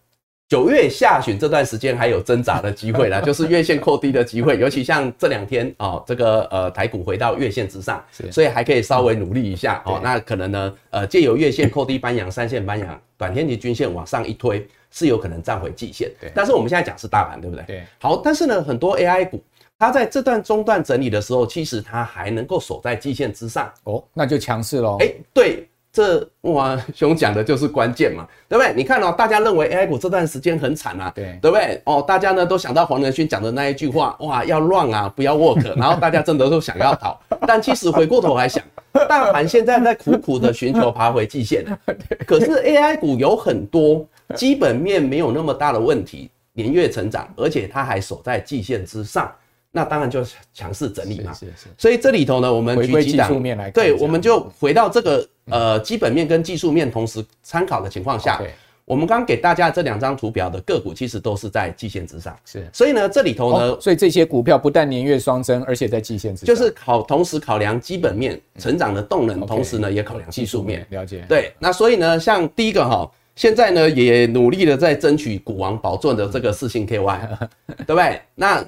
[0.52, 9.98] 九月下旬这段时间还有挣扎的机会啦， 就是月线扣低的机会，尤其像这两天哦，这个呃台股回到月线之上，所以还可以稍微努力一下哦。
[10.04, 16.10] 那可能呢，呃借由月线扣低搬阳，三线搬阳，短天期均线往上一推，是有可能站回季线。
[16.20, 17.64] 对，但是我们现在讲是大盘，对不对？
[17.64, 17.82] 对。
[17.98, 19.42] 好，但是呢，很多 AI 股，
[19.78, 24.98] 它在这段中段整理的时候，其实它还能够守在季线之上哦，那就强势喽。
[25.00, 25.66] 哎，对。
[25.92, 28.72] 这哇，熊讲的就是关键嘛，对不对？
[28.74, 31.80] 你看哦，大家认为 AI 股这段时间很惨啊，对对不对？
[31.84, 38.64] 哦，大家呢都想到黄仁勋讲的那一句话，哇，要 run 啊，不要 work， 然后大家真的都想要逃，但其实回过头来想，
[39.06, 41.62] 大盘现在在苦苦的寻求爬回季线，
[42.26, 49.30] 可是 AI 股有很多基本面没有那么大的问题，年月成长，而且它还守在季线之上。
[49.74, 51.68] 那当然就是强势整理嘛，是是是。
[51.78, 58.38] 所以这里头呢，我们举几档，对，我们就回到这个呃基本面跟技术面同时参考的情况下，
[58.84, 62.36] 我们刚刚给大家这两张图表的个股，其实都是在季线之上。
[62.44, 70.86] 是，所以呢，这里头呢，所以这些股票不但年月双增，而且在季线之上，就是考同时考量基本面成长的动能，同时呢也考量技术面。
[70.90, 71.24] 了解。
[71.28, 77.20] 对，那所以呢，像第一个哈，现在呢也努力的在争取股王宝座的这个四星 KY，
[77.86, 78.20] 对不对？
[78.34, 78.62] 那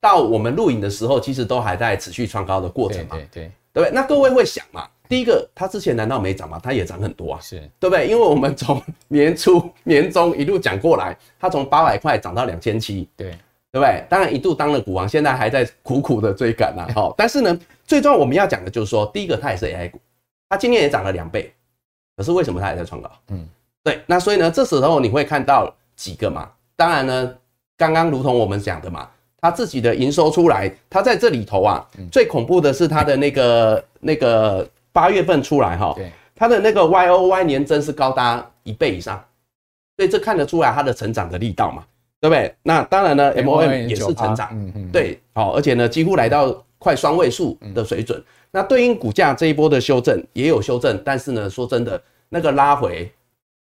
[0.00, 6.58] 到我们录影的时候，其实都还在持续创高的过程嘛，对对对，对，那各位会想嘛，第一个，它之前难道没涨吗？
[6.62, 8.08] 它也涨很多啊，是对不对？
[8.08, 13.30] 因为我们从年初、年中一路讲过来，它从八百块涨到两千七，对
[13.70, 14.02] 对不对？
[14.08, 16.88] 当然一度当了股王，现在还在苦苦的追赶啊。
[16.94, 20.00] 好， 但是呢，最重要我们要讲的就是说，第一个它也是 AI 股，
[20.48, 21.52] 它今年也涨了两倍，
[22.16, 23.10] 可是为什么它还在创高？
[23.28, 23.46] 嗯，
[23.84, 26.50] 对，那所以呢，这时候你会看到几个嘛？
[26.74, 27.34] 当然呢，
[27.76, 29.06] 刚刚如同我们讲的嘛。
[29.40, 35.96] 他自己的营收出来，他在这里头啊，最恐怖的是他的那个那个八月份出来哈，
[36.36, 39.22] 他的那个 Y O Y 年增是高达一倍以上，
[39.96, 41.84] 所以这看得出来它的成长的力道嘛，
[42.20, 42.54] 对不对？
[42.62, 44.50] 那当然呢，M O M 也是成长，
[44.92, 53.10] 对，好，而且呢几乎来到快双位数的水准，那对应股价这一波的修正也有修正，但是呢说真的，那个拉回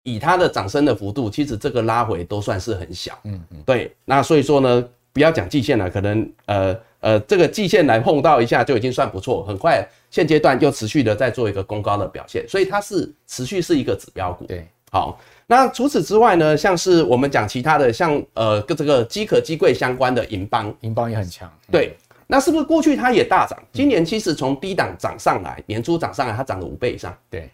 [0.04, 4.88] 以它的涨升的幅度，其实这个拉回都算是很小，嗯嗯，对，那所以说呢。
[5.14, 9.44] 不要讲季线了，可能呃呃，这个季线来碰到一下就已经算不错。
[9.44, 14.46] 很快，现阶段又持续的在做一个攻高的表现，所以它是持续是一个指标股。
[14.46, 15.20] 对，好。
[15.46, 21.52] 那除此之外呢，像是我们讲其他的，像呃跟这个机壳机柜相关的银邦，银邦也很强。
[21.70, 21.96] 对，
[22.26, 23.62] 那是不是过去它也大涨？
[23.72, 27.16] 今年其实从低档涨上来，年初涨上来，它涨了五倍以上。
[27.30, 27.52] 对，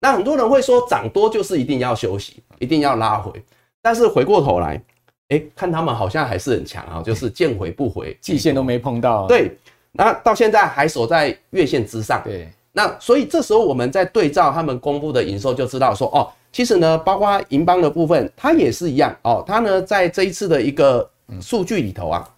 [0.00, 3.44] 那很多人会说涨多就是一定要休息，一定要拉回，
[3.82, 4.80] 但是回过头来。
[5.28, 9.26] 哎，看他们好像还是很强啊，就是见回不回，季线都没碰到。
[9.26, 9.56] 对，
[9.92, 12.20] 那到现在还守在月线之上。
[12.22, 19.42] 对，那所以这时候我们在对照他们公布的营收，就知道说哦，其实呢，包括银邦的部分，它也是一样哦。
[19.46, 21.10] 它呢，在这一次的一个
[21.40, 22.28] 数据里头啊，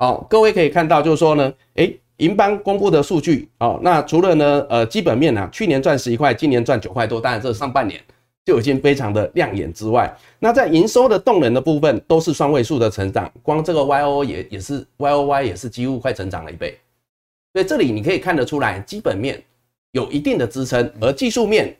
[0.00, 8.00] 哦，各位可以看到，就是说呢，哎，银邦公布的数据哦，那除了呢，呃，基本面啊，去年赚十一块，今年赚九块多，当然这是上半年。
[8.44, 16.78] 就已经非常的亮眼之外，那在营收的动能的部分都是双位数的成长，光这个 Y O 也也是 Y O Y 也是几乎快成长了一倍，
[17.52, 19.40] 所以这里你可以看得出来，基本面
[19.92, 21.76] 有一定的支撑，而技术面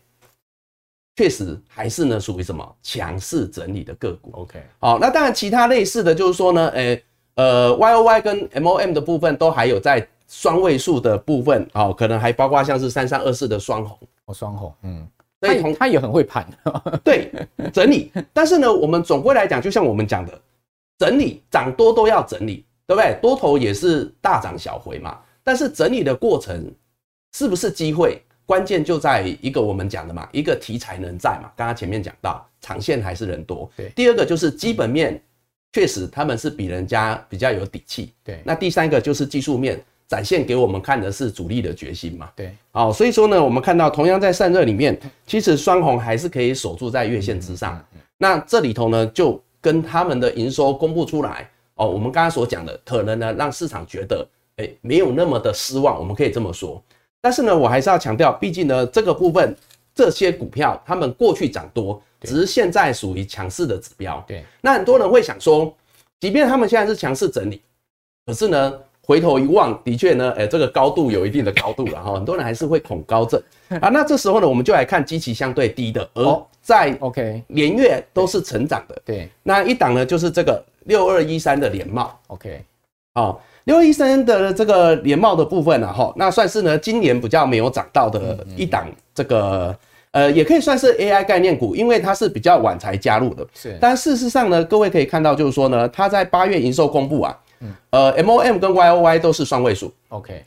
[1.16, 4.31] 确实还是呢属于什么强势整理的个股。
[4.35, 7.05] OK，好，那当然其他类似的就是说呢，诶、欸，
[7.37, 15.09] 呃，Y O Y 跟 M O M 的部分都还有在双位数的部分，哦，可能还包括像是三三二四的双红，哦，双红，嗯。
[15.40, 16.46] 所以他也很会盘，
[17.03, 17.33] 对，
[17.72, 18.12] 整理。
[18.33, 20.40] 但是呢，我们总归来讲，就像我们讲的，
[20.98, 23.18] 整理涨多都要整理，对不对？
[23.22, 25.18] 多头也是大涨小回嘛。
[25.42, 26.70] 但是整理的过程
[27.33, 31.50] 是不是机会，关键就在一个我们讲的嘛，一个题材能在嘛。
[31.57, 33.70] 刚刚前面讲到，长线还是人多。
[33.76, 33.88] 对。
[33.96, 35.20] 第二个就是基本面
[35.72, 38.12] 确实他们是比人家比较有底气。
[38.22, 42.29] 对，那第三个就是技术面展现给我们看的是主力的决心嘛。
[42.35, 47.81] 对，好，所以说呢，我们看到同样在散热里面，其实双红还是可以守住在月线之上。
[48.18, 56.83] 那这里头呢，就跟他们的营收公布出来哦，我们刚刚所讲的，可能呢让市场觉得，哎，没有那么的失望，我们可以这么说。
[57.20, 59.57] 但是呢，我还是要强调，毕竟呢，这个部分
[59.94, 64.25] 这些股票，他们过去涨多，只是现在属于强势的指标。
[64.27, 65.73] 对，那很多人会想说，
[66.18, 67.62] 即便他们现在是强势整理，
[68.27, 68.75] 可是呢，
[69.11, 73.42] 回头一望，的确呢，哎，这个高度有一定的高度了哈，很多人还是会恐高症
[73.83, 73.88] 啊。
[73.88, 79.03] 那这时候呢，我们就来看基期相对低的，而在 OK 连月都是成长的。
[79.05, 82.16] 对，那一档呢，就是这个六二一三的联帽。
[82.29, 82.62] OK，
[83.12, 83.42] 好。
[83.64, 89.77] 六二一三的这个联帽的部分呢，哈，那算是呢今年比较没有涨到的一档，这个
[90.12, 93.46] 呃也可以算是 AI 概念股，因为它是比较晚才加入的。
[93.55, 97.38] 是，但事实上呢，各位可以看到，就是说呢，它在八月营收公布啊，
[97.90, 99.92] 呃，MOM 跟 YOY 都是双位数。
[100.09, 100.44] OK，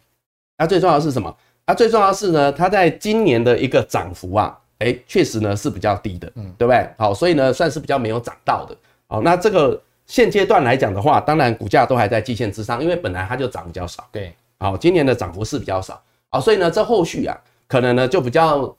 [0.58, 1.36] 那最重要的是什么？
[1.65, 6.89] 啊，最重要的是呢，它在今年的一个涨幅啊，哎，确实呢是比较低的，嗯，对不对？
[6.97, 8.76] 好，所以呢算是比较没有涨到的。
[9.08, 9.82] 好，那这个。
[10.06, 14.06] 现阶段来讲的话，当然股价都还在季线之上，因为本来它就涨比较少。
[14.12, 15.99] 对，好，今年的涨幅是比较少，
[16.30, 17.36] 好，所以呢，这后续啊，
[17.69, 18.76] 可能呢就比较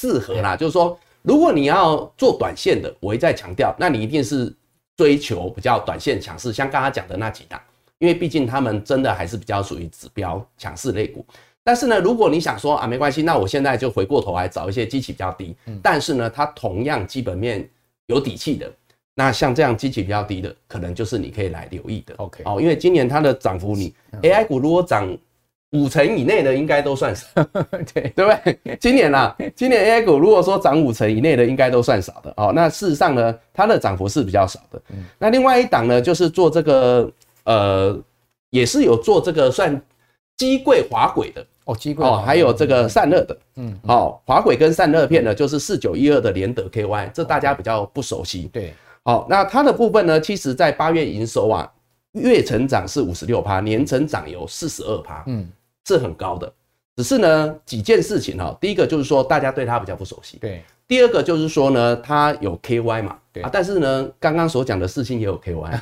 [0.00, 0.56] 适合啦。
[0.56, 4.50] 就是说，如果你要做短线的，我一再强调，那你一定是
[4.96, 7.60] 追求比较短线强势，像刚刚讲的那几档，
[7.98, 11.24] 因为毕竟他们真的还是比较属于指标强势类股。
[11.62, 17.66] 但是呢，如果你想说啊，没关系，那我现在就回过头来找一些基期比较低，但是呢，它同样基本面
[18.06, 18.70] 有底气的。
[19.14, 22.14] 那像这样基期比较低的，可能就是你可以来留意的。
[22.16, 25.16] OK，哦，因为今年它的涨幅，你 AI 股如果涨
[25.74, 27.26] 五成以内的，应该都算少，
[27.92, 28.10] 对。
[28.16, 28.32] 对不
[28.62, 28.76] 对？
[28.80, 32.32] 今年啊，今年 AI 股如果说涨五成以内的，应该都算少的。
[32.36, 34.80] 哦，那事实上呢，它的涨幅是比较少的。
[35.18, 37.10] 那另外一档呢，就是做这个
[37.44, 38.00] 呃，
[38.50, 39.78] 也是有做这个算
[40.36, 41.44] 机柜滑轨的。
[41.64, 48.72] 哦，机柜哦，还有这个散热的，嗯，哦，滑轨跟散热片呢，就是四九一二的联德 KY，这大家比较不熟悉，对。
[49.06, 50.18] 好，那它的部分呢？
[50.18, 51.70] 其实，在八月营收啊，
[52.12, 55.46] 月成长是五十六趴，年成长有四十二趴，嗯，
[55.86, 56.52] 是很高的。
[56.96, 60.62] 只是呢，几件事情哈，第一个就是说，大家对它比较不熟悉，对。
[60.86, 63.50] 第二个就是说呢，它有 KY 嘛，对啊。
[63.52, 65.80] 但是呢，刚刚所讲的事情也有 KY，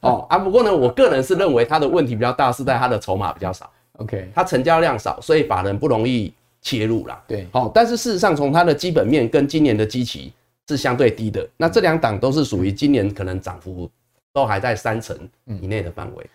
[0.00, 0.38] 哦啊。
[0.38, 6.32] 不过呢，我个人是认为它的问题比较大，是在它的筹码比较少，OK，它成交量少，所以法人不容易
[6.62, 7.46] 切入啦，对。
[7.52, 10.32] 好，但是事实上，从它的基本面跟今年的基期。
[10.68, 13.88] 是相对低的，那这两档都是属于今年可能涨幅
[14.32, 16.26] 都还在三成以内的范围，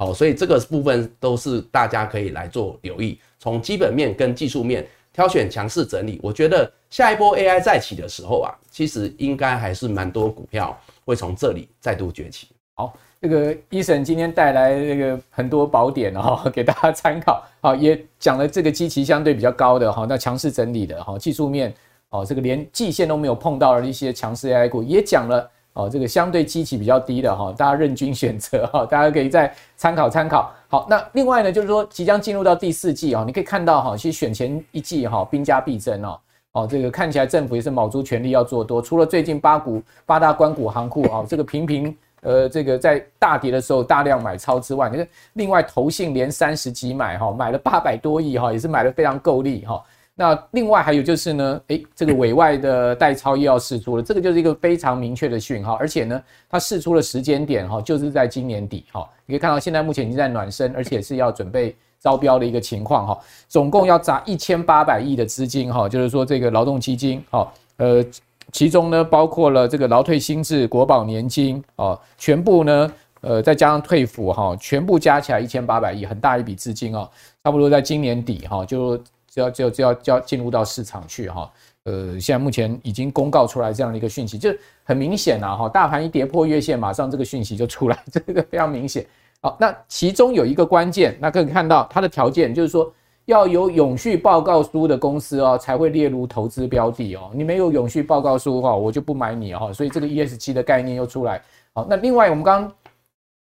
[0.00, 6.18] 好，所以这个部分都是大家可以来做留意，从基本面跟技术面挑选强势整理。
[6.22, 12.48] 我觉得下一波 AI 再起的时候啊，其实应该还是蛮多股票会从这里再度崛起。
[12.76, 21.74] 好，那个医生今天带来那个很多宝典哈， 给大家参考，好，也讲了这个基期相对比较高的哈，那强势整理的哈，技术面。
[22.08, 30.52] 哦，这个连季线都没有碰到的一些强势 AI 股也讲了哦，这个相对基期比较低的哈，大家任君选择哈，大家可以再参考参考。
[30.68, 36.20] 好，那另外呢，就是说即将进入到第四季啊，你可以看到哈，其实选前一季哈，兵家必争哦，
[36.52, 49.80] 哦，这个看起来政府也是卯足全力要做多，除了最近八股八大关股行库啊，这个频频呃这个在大跌的时候大量买超之外，你看另外投信连三十几买哈，买了八百多亿哈，也是买得非常够力哈。
[50.20, 68.04] 那另外还有就是呢，诶，这个委外的代操又要释出了，这个就是一个非常明确的讯号，而且呢，它释出了时间点哈，就是在今年底哈，你可以看到现在目前已经在暖身，而且是要准备招标的一个情况哈，总共要砸一千八百亿的资金哈，就是说这个劳动基金哈，呃，
[68.52, 77.08] 其中呢包括了这个劳退新制、国保年金啊，全部呢，呃，再加上退抚哈，全部加起来一千八百亿，很大一笔资金啊，
[77.42, 79.02] 差不多在今年底哈就。
[79.30, 81.50] 就要就要就要就要进入到市场去哈，
[81.84, 89.06] 呃，现在目前已经公告出来这样的一个讯息，就很明显呐哈，大盘一跌破月线，马上这个讯息就出来， 这个非常明显。
[89.40, 92.92] 好，那其中有一个关键，那可以看到它的条件就是说
[93.26, 97.30] 要有永续报告书的公司哦，才会列入投资标的哦。
[97.32, 99.72] 你没有永续报告书的话，我就不买你哈。
[99.72, 101.40] 所以这个 ESG 的概念又出来。
[101.72, 102.72] 好，那另外我们刚刚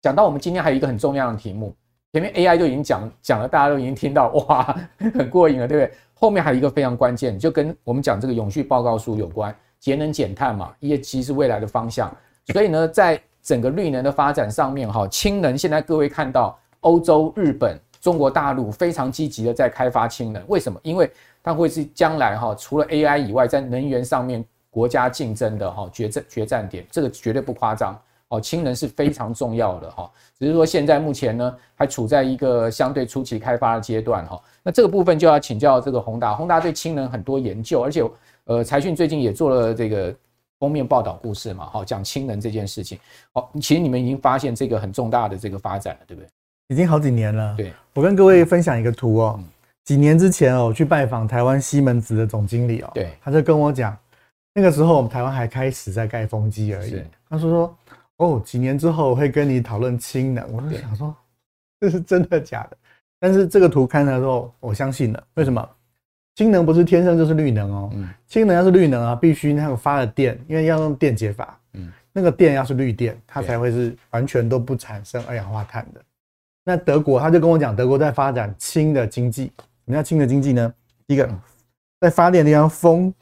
[0.03, 1.73] 讲到，我们今天还有一个很重要的题目。
[2.17, 4.75] 前面 AI 就已经讲讲了，大家都已经听到， 哇，
[5.13, 5.93] 很过瘾了，对不对？
[6.15, 12.11] 后面还有一个非常关键，就跟我们讲这个永续报告书有关，节能减碳嘛，ESG 是未来的方向。
[12.55, 20.81] 所以呢，在整个绿能的发展上面，哈，氢能现在各位看到，欧洲、日本、中国大陆非常积极的在开发氢能，为什么？
[20.83, 21.11] 因为
[21.43, 27.95] 它会是将来哈，除了 AI 以外，在能源上面国家竞争的哈决战决战点，这个绝对不夸张。
[28.29, 30.11] 哦，氢能是非常重要的哈。
[30.39, 34.41] 只是说现在目前呢，还处在一个相对初期开发的阶段哈。
[34.63, 38.03] 那这个部分就要请教这个宏达，宏达对氢能很多研究，而且
[38.45, 40.15] 呃，财讯最近也做了这个
[40.59, 42.99] 封面报道故事嘛，哈，讲氢能这件事情。
[43.33, 46.29] 哦，其实你们已经发现这个很重大的这个发展了，对不对？
[46.69, 47.55] 已经好几年了。
[47.57, 49.41] 对，我跟各位分享一个图哦。
[49.85, 53.97] 几年之前哦，我去拜访台湾西门子的总经理哦，对，他就跟我讲，
[54.53, 57.01] 那个时候我们台湾还开始在盖风机而已。
[57.29, 57.77] 他说说，
[58.19, 60.51] 哦，几年之后我会跟你讨论氢能。
[60.53, 61.15] 我就想说，
[61.81, 62.77] 这是真的假的？
[63.19, 65.23] 但是这个图看的时候，我相信了。
[65.35, 65.69] 为什么？
[66.35, 67.91] 氢能不是天生就是绿能哦。
[67.95, 68.09] 嗯。
[68.27, 71.59] 氢能要是绿能啊，必须那个发的电，因为要用电解法。
[71.75, 71.91] 嗯。
[72.13, 76.01] 那个电要是绿电，它才会是完全都不产生二氧化碳的。
[76.65, 79.53] 那德国他就跟我讲，德国在发展氢的经济。
[79.85, 80.75] 什么叫氢的经济呢？
[81.07, 81.29] 第一个，
[82.01, 83.15] 在发电的地方风，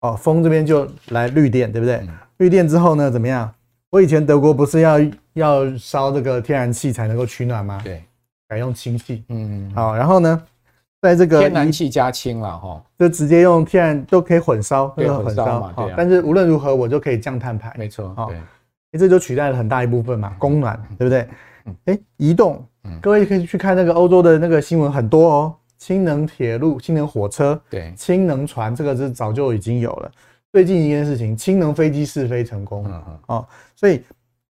[0.00, 2.06] 哦，风这边就来绿电，对不对？
[2.36, 3.52] 绿电之后呢，怎么样？
[3.92, 4.98] 我以前德国不是要
[5.34, 7.78] 要烧这个天然气才能够取暖吗？
[7.84, 8.02] 对，
[8.48, 9.22] 改用氢气。
[9.28, 10.42] 嗯，好，然后呢，
[11.02, 15.92] 在这个天然气加氢了哈，就直接用天然都可以混烧，对，混烧嘛，对。
[15.94, 17.70] 但是无论如何，我就可以降碳排。
[17.76, 18.32] 没错，哦，
[18.90, 21.28] 对，这就取代了很大一部分嘛，供暖，对不对？
[21.84, 22.66] 哎，移动，
[23.02, 25.54] 各位可以去看那个欧洲的那个新闻，很多哦。
[25.76, 30.12] 氢能铁路、氢能火车、对，氢能船，这个是早就已经有了。
[30.52, 34.02] 最近一件事情，氢能飞机试飞成功，嗯嗯，哦，所以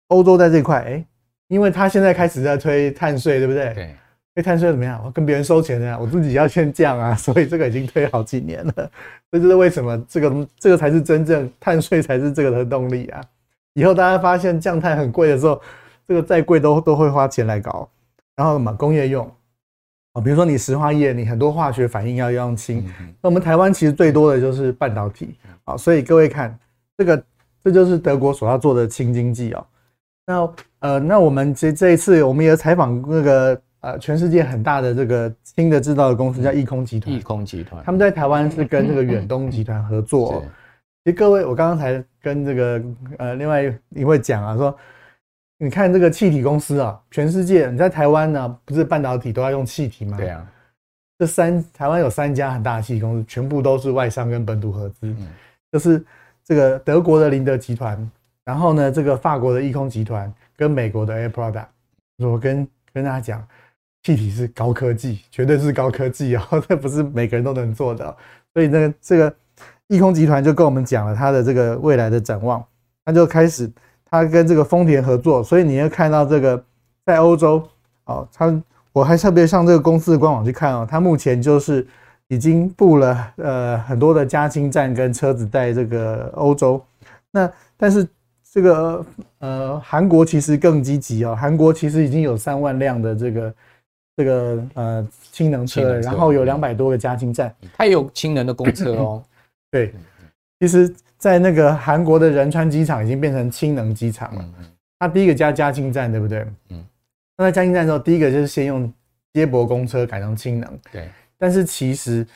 [0.09, 1.05] 欧洲在这块，哎，
[1.46, 3.72] 因为他现在开始在推碳税，对不对？
[3.72, 3.94] 对，
[4.34, 5.00] 推碳税怎么样？
[5.05, 8.90] 我跟别人收钱呢，我自己要先降啊，所以这个已经推好几年了。
[9.30, 13.20] 这就是为什么这个这个才是真正碳税才是这个的动力啊！
[13.74, 15.62] 以后大家发现降碳很贵的时候，
[16.07, 17.88] 这个再贵都都会花钱来搞。
[18.34, 19.30] 然后什么工业用？
[20.12, 22.84] 啊，比如说你石化业，你很多化学反应要用氢。
[23.20, 25.34] 那我们台湾其实最多的就是半导体。
[25.64, 26.58] 啊，所以各位看
[26.98, 27.24] 这个，
[27.62, 29.66] 这就是德国所要做的氢经济哦。
[30.26, 37.14] 那呃，那我们这这一次我们也采访那个呃全世界很大的这个氢的制造的公司叫益空集团。
[37.14, 40.42] 益空集团，他们在台湾是跟这个远东集团合作哦。
[41.04, 42.82] 其实各位，我刚刚才跟这个
[43.18, 44.76] 呃另外一位讲啊说。
[45.62, 50.16] 你看这个气体公司啊，全世界你在台湾呢，不是半导体都要用气体吗？
[50.16, 50.44] 对啊，
[51.16, 55.28] 这三台湾有三家很大的气体公司，全部都是外商跟本土合资，嗯，
[55.70, 56.04] 就是
[56.44, 58.10] 这个德国的林德集团，
[58.44, 61.66] 然后呢，这个法国的易空集团跟美国的 Air Products，
[62.18, 63.46] 我跟跟大家讲，
[64.02, 68.04] 气体是高科技，绝对是高科技哦， 这不是每个人都能做的，
[68.52, 69.32] 所以呢，这个
[69.86, 72.60] 易空集团就跟我们讲了他的这个未来的展望，
[73.04, 73.70] 他就开始。
[74.12, 76.62] 他跟这个丰田合作，所以你要看到这个
[77.06, 77.66] 在欧洲
[78.04, 81.86] 哦，他我还特别上这个公司的官网去看哦，他目前就是
[82.28, 86.78] 已经布了呃很多的加氢站跟车子在这个欧洲。
[87.30, 88.06] 那但是
[88.52, 89.06] 这个
[89.38, 93.54] 呃韩国其实更积极哦，韩国其实已经有三万辆的这个
[94.14, 99.22] 这个呃氢能车，然后有两百多个加氢站，它也有氢能的公车哦。
[99.70, 99.94] 对，
[100.62, 100.94] 其实。
[101.22, 104.44] 在那个韩国的仁川机场已经变成氢能机场了。
[104.98, 106.44] 它第一个加加氢站，对不对？
[106.70, 106.84] 嗯。
[107.36, 108.92] 那在加氢站之后，第一个就是先用
[109.32, 110.78] 接驳公车改成氢能。
[110.90, 111.08] 对。
[111.38, 112.26] 但是其实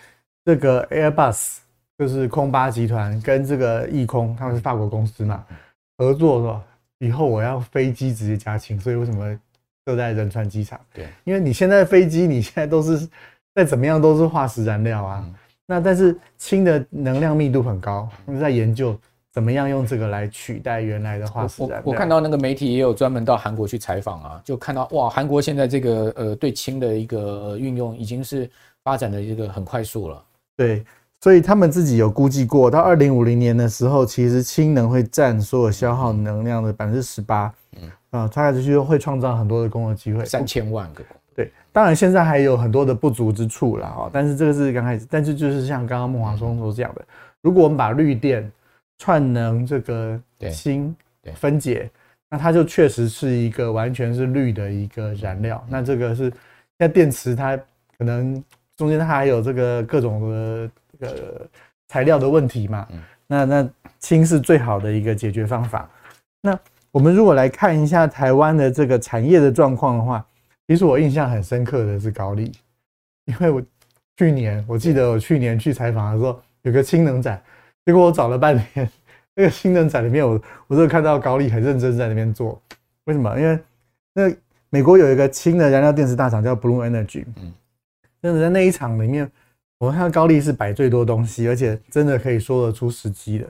[0.44, 1.56] 这个 Airbus
[1.98, 5.44] 就是空巴集团跟这个益空，他们是法国公司嘛，
[5.98, 6.62] 合作是吧？
[7.00, 9.36] 以后我要飞机直接加氢，所以为什么
[9.84, 10.78] 设在仁川机场？
[10.94, 11.08] 对。
[11.24, 13.08] 因为你现在飞机，你现在都是
[13.52, 15.26] 再怎么样都是化石燃料啊。
[15.66, 18.96] 那但是氢的能量密度很高，我们在研究
[19.32, 21.82] 怎么样用这个来取代原来的化石燃料。
[21.84, 28.48] 我我看到那个媒体也有专门到韩国去采访啊，就看到哇，韩国现在这个呃对氢的一个运用已经是
[28.84, 30.22] 发展的一个很快速了。
[30.56, 30.84] 对，
[31.20, 37.52] 所以他们自己有估计过，到二零五零年的时候，其实氢能会占所有消耗能量的百分之十八。
[37.82, 41.04] 嗯啊，它就是会创造很多的工作机会，三千万个。
[41.76, 47.04] 对，当然现在还有很多的不足之处了哈，但是这个是刚开始，但是就是像刚刚孟华松所讲的，
[47.42, 48.50] 如果我们把绿电
[48.96, 50.18] 串能这个
[50.50, 50.96] 氢
[51.34, 51.90] 分解，
[52.30, 55.62] 那它就确实是一个完全是绿的一个燃料。
[55.68, 56.32] 那这个是
[56.78, 57.54] 那电池，它
[57.98, 58.42] 可能
[58.76, 61.46] 中间它还有这个各种的这个
[61.88, 62.88] 材料的问题嘛。
[63.26, 63.68] 那那
[63.98, 65.86] 氢是最好的一个解决方法。
[66.40, 66.58] 那
[66.90, 70.24] 我们如果来看一下台湾的这个产业的状况的话，
[70.68, 72.52] 其实我印象很深刻的是高丽，
[73.26, 73.62] 因为我
[74.16, 77.42] 去年我记得我去年去采访的时候，有个氢能展，
[77.84, 78.90] 结果我找了半天，
[79.34, 82.60] 那个氢能展里面我我就看到高丽很认真在那边做，
[83.04, 83.38] 为什么？
[83.38, 83.58] 因为
[84.14, 84.34] 那
[84.70, 87.52] 美国有一个氢的燃料电池大厂叫 Bloom Energy，嗯，
[88.20, 89.30] 真的在那一场里面，
[89.78, 93.46] 我看到高丽是摆最多东西，而且真的可以说得出时机的。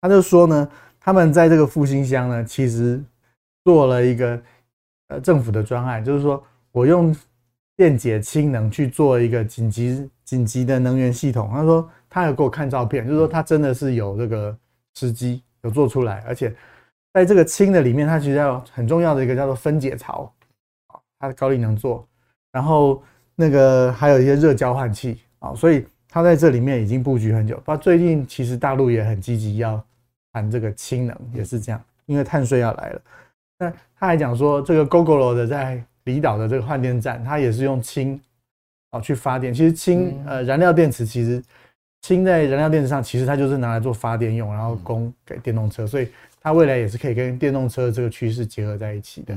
[0.00, 3.00] 他就说呢，他们在这个复兴乡呢，其实
[3.64, 4.42] 做了一个
[5.08, 6.42] 呃政府的专案，就是说
[6.76, 7.16] 我用
[7.74, 11.48] 电解氢能去做一个紧急紧急的能源系统。
[11.50, 14.54] 他说他有给我看照片，就是说他真的是有这个
[14.94, 16.54] 时机有做出来，而且
[17.14, 20.30] 在这个氢的里面，它其实要很重要的一个叫做分解槽
[20.88, 22.06] 啊，它的高力能做，
[22.52, 23.02] 然后
[23.34, 27.58] 那个还有一些热交换器啊，所以它在这里面已经布局很久。
[27.64, 29.82] 不，最近其实大陆也很积极要
[30.30, 33.00] 谈这个氢能，也是这样，因为碳税要来了。
[33.60, 38.18] 那他还讲说，这个 Gogoro 的在离岛的这个换电站，它也是用氢
[38.92, 39.52] 哦去发电。
[39.52, 41.42] 其实氢呃燃料电池，其实
[42.00, 46.08] 氢在燃料电池上，其实它就是拿来做发电用，然后供给电动车，所以
[46.40, 49.34] 它未来也是可以跟电动车这个趋势结合在一起的。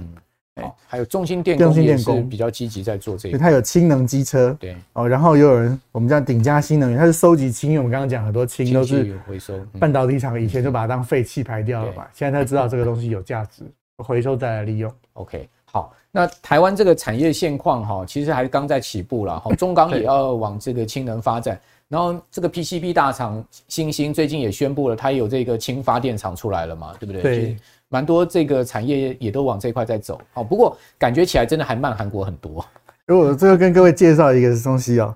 [0.62, 4.76] 哦，还有中兴电工也是比较积极在做这个，它有氢能机车，对。
[4.94, 13.64] 哦，然后又有人我们叫鼎加新能源，它是收集氢，因为我们刚刚讲很多氢都是回收，半导体厂以前就把它当废气排掉了嘛，现在他知道这个东西有价值。
[14.00, 14.90] 回收再来利用。
[15.14, 19.54] OK，好，那台湾这个产业现况哈，其实还是刚在起步了哈。
[19.58, 27.22] 中钢也要往这个氢能发展，然后这个 PCB 大厂新兴最近也宣布了，它有这个氢发电厂出来了嘛，对不对？
[27.22, 27.58] 对，
[27.88, 30.20] 蛮多这个产业也都往这块在走。
[30.34, 32.66] 好，不过感觉起来真的还慢韩国很多。
[33.06, 35.16] 如果最后跟各位介绍一个东西哦，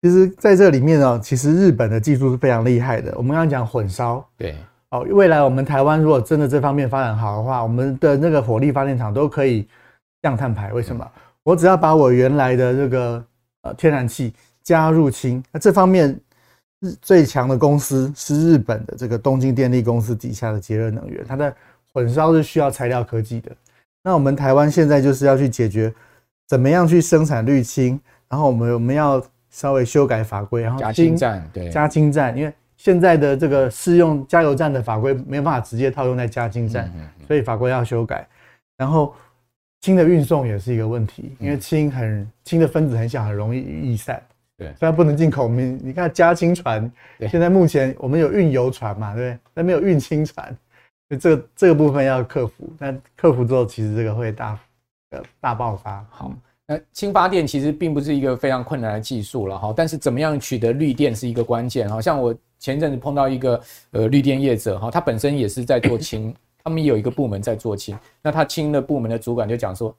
[0.00, 3.12] 其实在这里面哦，其实日本的技术是非常厉害的。
[3.16, 4.54] 我们刚刚讲混烧，对。
[4.90, 9.66] 哦，未来我们台湾如果真的这方面发展好的话，我们的那个火力发电厂都可以
[10.22, 10.72] 降碳排。
[10.72, 11.06] 为什么？
[11.42, 13.24] 我只要把我原来的这个
[13.62, 16.18] 呃天然气加入氢，那这方面
[16.80, 21.54] 日最强的公司是日本的这个东京电力公司底下的节热能源，它的
[21.92, 23.50] 混烧是需要材料科技的。
[24.02, 25.92] 那我们台湾现在就是要去解决
[26.48, 32.52] 怎么样去生产绿氢，然后我们我们要稍微修改法规，然后加氢站，对，加氢站，因为。
[32.74, 36.92] 现在的这个适用加油站的法规没有办法直接套用在加氢站，
[37.28, 38.26] 所以法规要修改。
[38.76, 39.14] 然后
[39.82, 44.22] 氢的运送也是一个问题，因为氢很氢的分子很小，很容易逸散。
[44.56, 46.90] 对，虽然不能进口，我们你看加氢船，
[47.30, 49.38] 现在目前我们有运油船嘛，对不对？
[49.52, 50.46] 但没有运氢船，
[51.08, 52.72] 所以这个这个部分要克服。
[52.78, 54.58] 但克服之后，其实这个会大
[55.10, 56.02] 呃大爆发。
[56.10, 56.32] 好。
[56.64, 61.88] 那氢发电其实并不是一个非常困难的技术了哈，但是怎么样取得绿电是一个关键。
[61.88, 63.60] 好像我前一阵子碰到一个
[63.90, 67.98] 呃绿电业者哈，他本身也是在做氢，他们有一个部门在做氢。
[68.22, 69.94] 那他氢的部门的主管就讲说，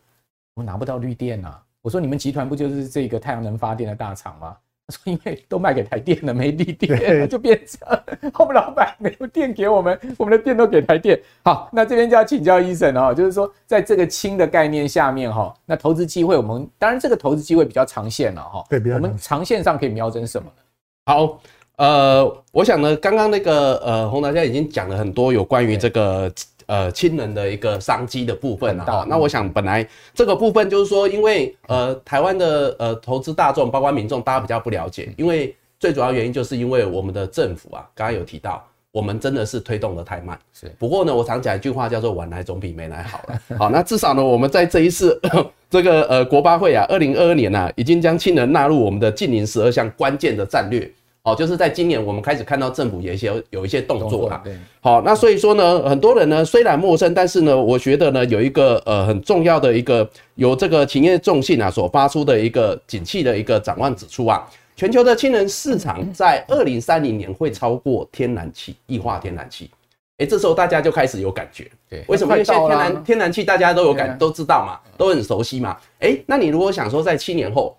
[0.53, 1.61] 我拿不到绿电啊。
[1.82, 4.55] 我说你们集团不就是这个太阳能发电的大厂吗？
[4.86, 7.88] 他说：“因为都卖给台电了，没绿电，就变成
[8.38, 11.18] 我们老板没有电给我们，我们的电都给台电。
[11.41, 18.66] 好，那这边就要请教 Eason 哦，就是说在这个氢的概念下面哈，那投资机会我们当然这个投资机会比较长线了哈。
[18.70, 20.61] 对，我们长线上可以瞄准什么呢？
[21.05, 21.39] 好，
[21.78, 26.30] 呃，我想呢，刚刚那个呃洪大家已经讲了很多有关于这个。”
[26.68, 40.38] 呃，亲人的一个商机的部分哈，那我想本来这个部分就是说，因为呃，台湾的呃投资大众，包括民众，大家比较不了解，因为最主要原因就是因为我们的政府啊，刚刚有提到，我们真的是推动的太慢。
[40.53, 43.41] 是，不过呢，我常讲一句话叫做“晚来总比没来好”了。
[43.57, 45.20] 好，那至少呢，我们在这一次
[45.70, 50.89] 这个呃国八会啊，二零二二年呐、啊，已经将氢能纳入我们的近邻十二项关键的战略。
[51.24, 54.41] 哦，就是在今年，我们开始看到政府有一些有一些动作啦。
[54.43, 64.45] 对，好，那所以说呢，很多人呢虽然陌生，但是呢，我觉得呢有一个呃很重要的一个由这个企业重信啊所发出的一个景气的一个展望指出啊，
[64.76, 69.71] 全球的氢能市场在二零三零年会超过天然气，液化天然气。
[70.17, 72.34] 哎，这时候大家就开始有感觉，对，为什么？
[72.34, 75.78] 因为现在天然天然气大家都有感都知道嘛，都很熟悉嘛。
[76.01, 77.74] 哎，那你如果想说在七年后。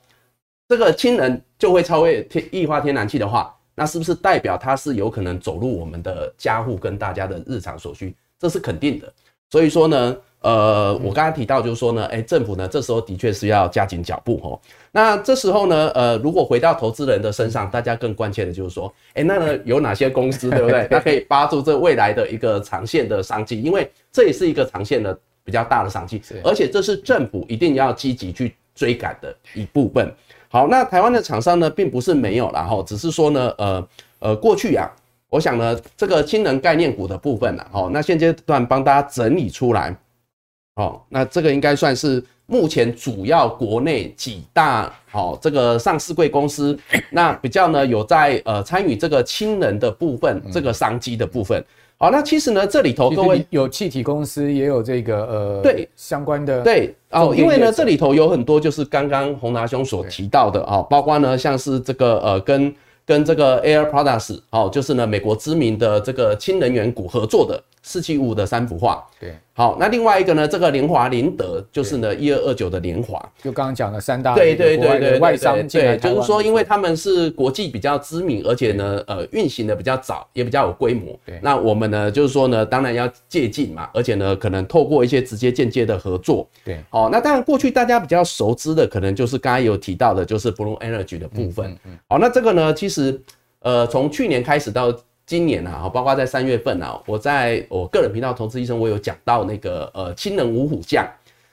[0.69, 8.15] 这个氢能就会超越天液化天然气的话，那是不是代表它是有可能走入我们的家户跟大家的日常所需？
[8.39, 9.13] 这是肯定的。
[9.51, 14.61] 所以说呢，呃，我刚才提到就是说呢，哎，政府呢这时候的确是要加紧脚步哦。
[14.91, 20.89] 那这时候呢，呃，如果回到投资人的身上，大家更关切的就是说，哎，那呢有哪些公司 对不对？
[20.91, 30.13] 它可以抓住这未来的一个长线的商机，因为这也是一个长线的比较大的商机，而且这是政府一定要积极去追赶的一部分。
[30.55, 33.89] 好，那台湾的厂商呢，并不是没有啦，哈，只是说呢，呃
[34.21, 34.89] 呃，过去啊，
[35.29, 39.93] 我想呢，这个氢能概念股的部分呢，哦，那现阶段帮大家整理出来，
[40.77, 46.79] 哦，那这个应该算是目前主要国内几大哦，这个上市贵公司，
[47.11, 51.61] 那比较呢有在呃参与这个氢能的部分，这个商机的部分。
[51.97, 55.89] 好，那其实呢，这里头各位有气体公司，也有这个呃，对。
[55.97, 62.75] 相关的对哦，因为呢，这里头有很多就是刚刚洪达兄所提到的啊，包括呢像是这个呃跟
[63.07, 69.07] 跟这个 Air Products 哦，就是呢美国知名的这个氢能源股合作的四七五的三幅画。
[69.21, 81.15] 对，好，那另外一个呢，这个联华林德就是呢一二二九的联华，就刚刚讲的三大对对对对外商进来，就是说，因为他们是国际比较知名，而且呢，呃，运行的比较早，也比较有规模。
[81.27, 86.49] 对，那我们呢，就是说呢，当然要借鉴嘛，而且呢，可能透过一些直接间接的合作。
[86.65, 91.71] 对，好，那当然过去大家比较熟知的，可能就是刚才有提到的，就是 Bloom Energy 的部分。
[91.71, 91.99] 嗯嗯。
[92.09, 93.21] 好，那这个呢，其实
[93.61, 94.91] 呃，从去年开始到
[95.27, 101.07] 今年啊，包括在三月份啊，我在我个人频道投资医生，我有讲到那个呃氢能五虎将。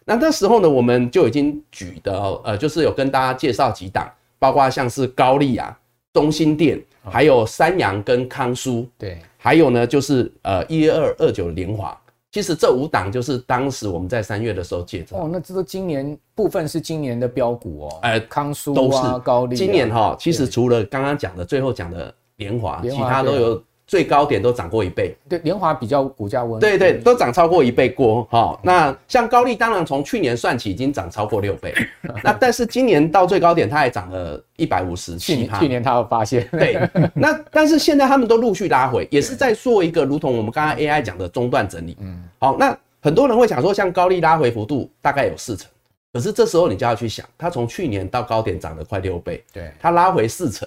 [0.03, 5.78] 那那时候呢，我们就已经举的呃，就是有跟大家介绍几档，包括像是高丽啊、
[6.11, 11.97] 中心店，还有三阳跟康舒，对，还有呢就是呃一二二九联华。
[12.32, 15.17] 其实这五档就是当时我们在三月的时候介绍。
[15.17, 17.99] 哦，那这都今年部分是今年的标股哦。
[18.01, 19.57] 呃，康舒啊，都是高丽啊。
[19.57, 23.63] 今年哈，其实除了刚刚讲的最后讲的联华，其他都有。
[23.87, 28.57] 最高点都涨过一倍，对，联华比较股价温，对对，都涨超过一倍过哈。
[28.63, 31.73] 那像高丽，当然从去年算起已经涨超过六倍，
[32.23, 35.45] 那但是今年到最高点它还涨了一百五十七。
[35.59, 36.79] 去年它有发现，对，
[37.13, 41.97] 那但是现在他们都陆续拉回，也是在做一个如同我们刚刚 AI 讲的中段整理。
[41.99, 45.69] 嗯，好，那很多人会想说，像高利拉回幅度大概有四成，
[46.13, 50.65] 可是这时候你就要去想，它从去年到高点涨了快六倍，对，它拉回四成。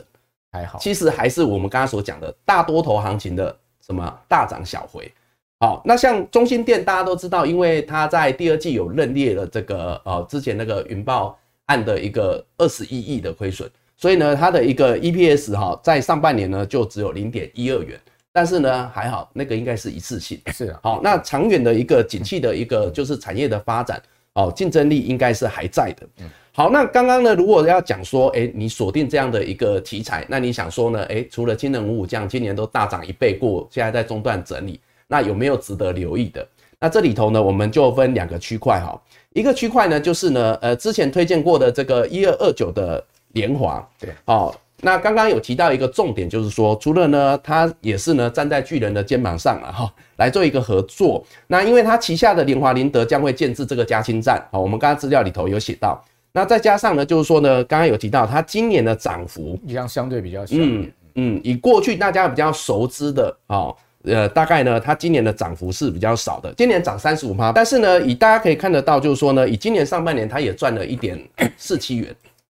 [0.54, 5.10] 还好，其实还是我们刚刚所讲的大多头行情的什么大涨小回。
[5.58, 11.36] 好，那像中心店，大家都知道，因为它在第二季有认列了这个呃之前那个云豹
[11.66, 17.98] 案的一个二十一亿的亏损，所以呢，它的一个 EPS 哈，在上半年呢就只有零点一二元。
[18.32, 20.40] 但是呢，还好那个应该是一次性。
[20.52, 24.02] 是啊，好，那长远的一个景气的一个就是产业的发展，
[24.34, 26.06] 哦，竞争力应该是还在的。
[26.20, 26.30] 嗯。
[26.56, 31.00] 好，那刚刚呢，如果要讲说，哎、欸，你锁定这样的一个题材，那你想说呢？
[31.06, 34.78] 哎、欸，除了氢能五虎将今年都大涨一倍过，现在在中段整理，
[35.08, 36.46] 那有没有值得留意的？
[36.78, 39.00] 那这里头呢，我们就分两个区块哈，
[39.32, 44.54] 一个区块呢就是呢，呃，之前推荐过的这个一二二九的联华，对，哦，
[44.84, 51.24] 那刚刚有提到一个重点，就是说，除了呢，它也是呢站在巨人的肩膀上啊，哈，来做一个合作。
[51.46, 56.04] 那因为它旗下的联华林德将会建置这个加氢站，好，我们刚刚资料里头有写到。
[56.32, 60.56] 那再加上呢，就是说呢，刚刚有提到它今年的涨幅，一样相对比较小。
[60.58, 63.72] 嗯嗯，以过去大家比较熟知的啊，
[64.02, 67.52] 呃，大概呢，它今年的涨幅是比较少的，今年涨三十五趴。
[67.52, 71.16] 但是呢，以大家可以看得到，就是说呢，以今年上半年它也赚了一点
[71.56, 72.12] 四七元，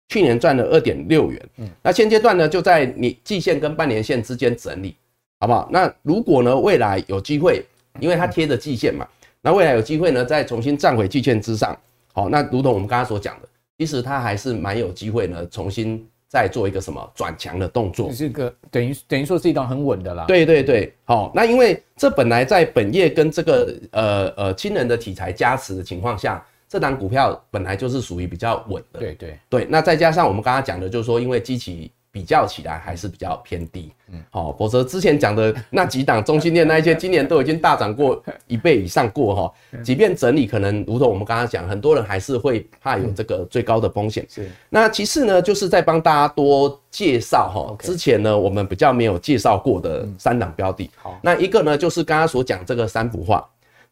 [0.09, 1.49] 去年赚了二点六元。
[1.59, 4.95] 嗯，那现阶段呢，就在你季线跟半年线之间整理，
[5.41, 5.69] 好不好？
[5.71, 7.65] 那如果呢，未来有机会，
[8.01, 9.07] 因为它贴着季线嘛，
[9.43, 11.77] 那未来有机会呢，再重新站回季线之上，
[12.13, 13.49] 好，那如同我们刚刚所讲的。
[13.79, 18.11] 其实它还是蛮有机会呢，重新再做一个什么转强的动作。
[18.11, 20.25] 这个等于等于说是一档很稳的啦。
[20.27, 26.43] 对对对，好，那因为这本来在本业跟这个呃呃亲人的题材加持的情况下，
[26.77, 29.01] 这档股票本来就是属于比较稳的。
[29.01, 31.91] 对对对，那再加上我们刚刚讲的，就是说因为机器。
[32.13, 39.53] 比较起来还是比较偏低，嗯，好，否则之前讲的那几档中心店那一些， 今年都已经大涨过一倍以上过哈，
[39.85, 44.27] 即便整理，可能如同我们刚刚讲，很多人还是会怕有这个最高的风险。
[44.31, 50.89] 是，那其次呢，就是在帮大家多介绍哈，之前呢我们比较没有介绍过的三档标的。
[50.97, 53.47] 好，那一个呢就是刚刚所讲这个三氟化，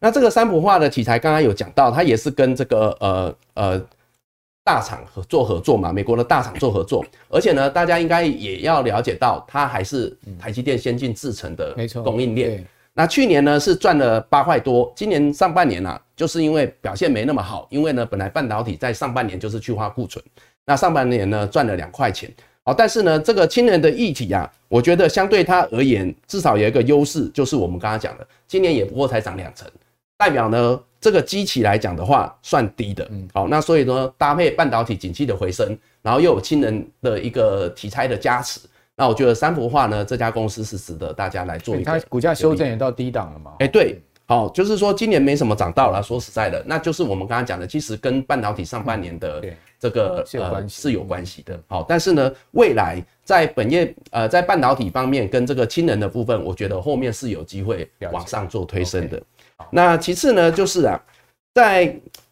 [0.05, 3.83] 那这个三普化的题材刚刚有讲到，它也是跟这个呃呃。
[4.67, 12.67] 大厂合作合作嘛，美国的大厂做合作，而且呢，大家应该也要了解到，它还是台积电先进制程的供应链。
[12.95, 20.25] 那去年呢是赚了八块多，今年上半年呢、啊，就是因为表现没那么好，因为呢本来半导体在上半年就是去化库存，
[20.65, 22.33] 那上半年呢赚了两块钱。
[22.65, 29.71] 好，但是呢这个氢能的议题啊，我觉得相对它而言，至少有一个优势，就是我们刚刚讲的，今年也不过才涨两成，
[30.17, 30.81] 代表呢。
[31.05, 33.07] 这个基期来讲的话，算低的。
[33.11, 38.59] 嗯，好，那所以呢，搭配半导体景气的回升，然后又有氢能的一个题材的加持，
[38.97, 41.85] 那我觉得三幅画呢，这家公司是值得大家来做一个。
[41.85, 43.53] 它股价修正也到低档了嘛？
[43.59, 46.03] 哎，对，好，就是说今年没什么涨到了。
[46.03, 49.45] 说实在的，那就是我们刚刚讲的，其实跟半导体上半年的
[49.79, 51.61] 这个呃是有关系的。
[51.67, 59.23] 好，但是呢，未来在本业呃在半导体方面跟这个氢能的部分，我觉得后面是有机会往上做推升的。
[59.71, 61.01] 那其次呢，就是啊，
[61.55, 61.87] 在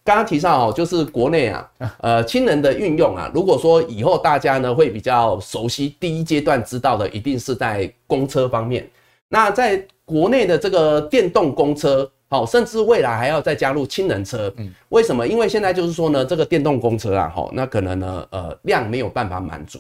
[0.05, 8.89] 刚刚提到哦，就是国内啊，呃，氢能的运用啊，如果说以后大家呢会比较熟悉，第一阶段知道的，一定是在公车方面。
[9.29, 14.53] 那在国内的这个电动公车，好，甚至未来还要再加入氢能车。
[14.57, 15.27] 嗯，为什么？
[15.27, 19.79] 因为现在就是说呢，这个电动公车啊，好，那可能呢，呃，量没有办法满足。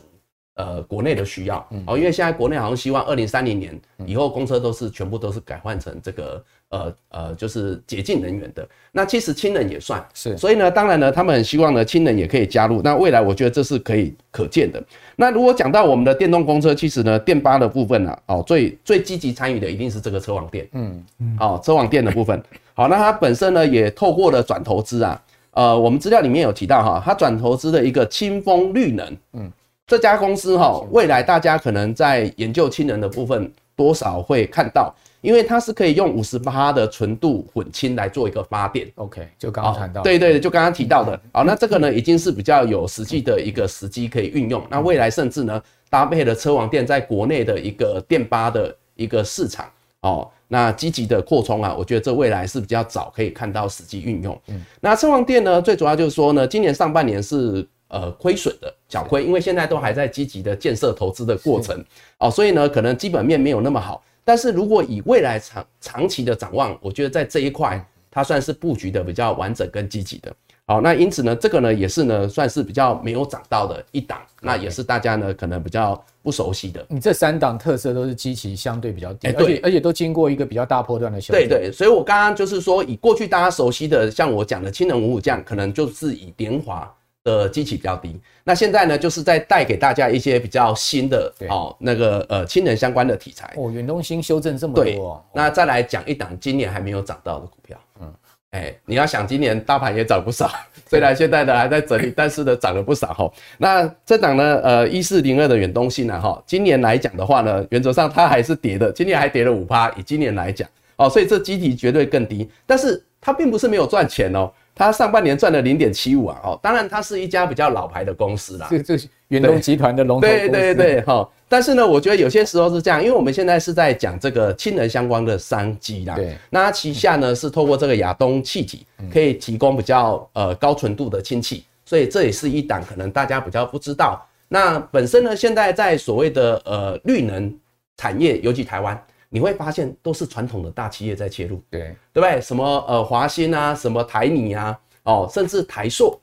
[0.55, 8.67] 呃，国内的需要哦，因为现在国内好像希望二零三零年以后公车都是全部都是改换成这个呃呃，就是洁净能源的。
[8.93, 12.81] 那其实氢能也算是，所以呢，当然呢，他们很希望呢，氢能也可以加入。
[12.83, 14.83] 那未来我觉得这是可以可见的。
[15.17, 22.43] 那如果讲到我们的电动公车，其实呢，电巴的部分呢、啊，哦，最最积极参与的一定是这个车网电，嗯嗯，好，车网电的部分，
[22.73, 29.51] 好，那它本身呢也透过了转投资啊，呃，我们资料里面有提到哈，它转投资的一个清风绿能，嗯，
[29.87, 34.95] 这家公司哈，未来大家可能在研究氢能的部分多少会看到。
[35.23, 49.71] 因为它是可以用五十八的纯度混氢来做一个发电，OK，就刚刚谈到，对对，就刚刚提到的，好，那这个呢已经是比较有实际的一个时机可以运用，那未来甚至呢搭配了车王电在国内的一个电巴的一个市场，
[50.01, 54.37] 哦，那积极的扩充啊，我觉得这未来是比较早可以看到实际运用。
[54.49, 61.85] 嗯，那车王电呢，最主要就是说呢，今年上半年是呃亏损的，小亏，因为现在都还在积极的建设投资的过程，
[62.19, 64.03] 哦，所以呢可能基本面没有那么好。
[64.25, 70.33] 但是如果以未来长长期的展望，我觉得在这一块它算是布局的比较完整跟积极的。
[70.65, 76.87] 好，那因此呢，这个呢也是呢算是比较没有涨到的一档，那也是大家呢可能比较不熟悉的。
[76.89, 81.43] 你这三档特色都是基期相对比较低，而且而且都经过一个比较大波段的修正。
[81.43, 86.91] 对对，所以我刚刚就是说，以过去大家熟悉的，像我讲的氢能五五降，可能就是以联华。
[87.25, 93.53] 的基期比较低，那现在呢，就是在带给大家一些比较新的哦，那个呃氢能相关的题材。
[93.57, 93.71] 哦。
[93.71, 95.01] 远东新修正这么多，对，
[95.33, 98.13] 那再来讲一档今年还没有涨到的股票，嗯，
[98.51, 100.51] 哎、欸，你要想今年大盘也涨不少，
[100.91, 103.33] 虽然现在呢还在整理，但是呢涨了不少哈。
[103.57, 114.53] 那这档呢，呃一四零二的远东新呢，哈，今年来讲的话呢，原则上它还是跌的，今年还跌了五趴，以今年来讲，哦，所以这基体绝对更低，但是它并不是没有赚钱哦。
[114.75, 120.49] 它上半年赚了零点七五啊，哦，当然它是一家比较老牌的公司啦，这这是远东集团的龙头公司。
[120.49, 134.27] 对对对，哈，但是呢，我觉得有些时候是这样，因为我们现在是在讲这个氢能相关的商机啦，对，那它旗下呢是透过这个亚东气体可以提供比较呃高纯度的氢气，所以这也是一档可能大家比较不知道。
[134.49, 137.55] 那本身呢，现在在所谓的呃绿能
[137.99, 138.99] 产业，尤其台湾。
[139.35, 142.39] 你会发现都是传统的大企业在切入，对对不对？
[142.39, 146.21] 什么呃华新啊，什么台泥啊，哦，甚至台塑，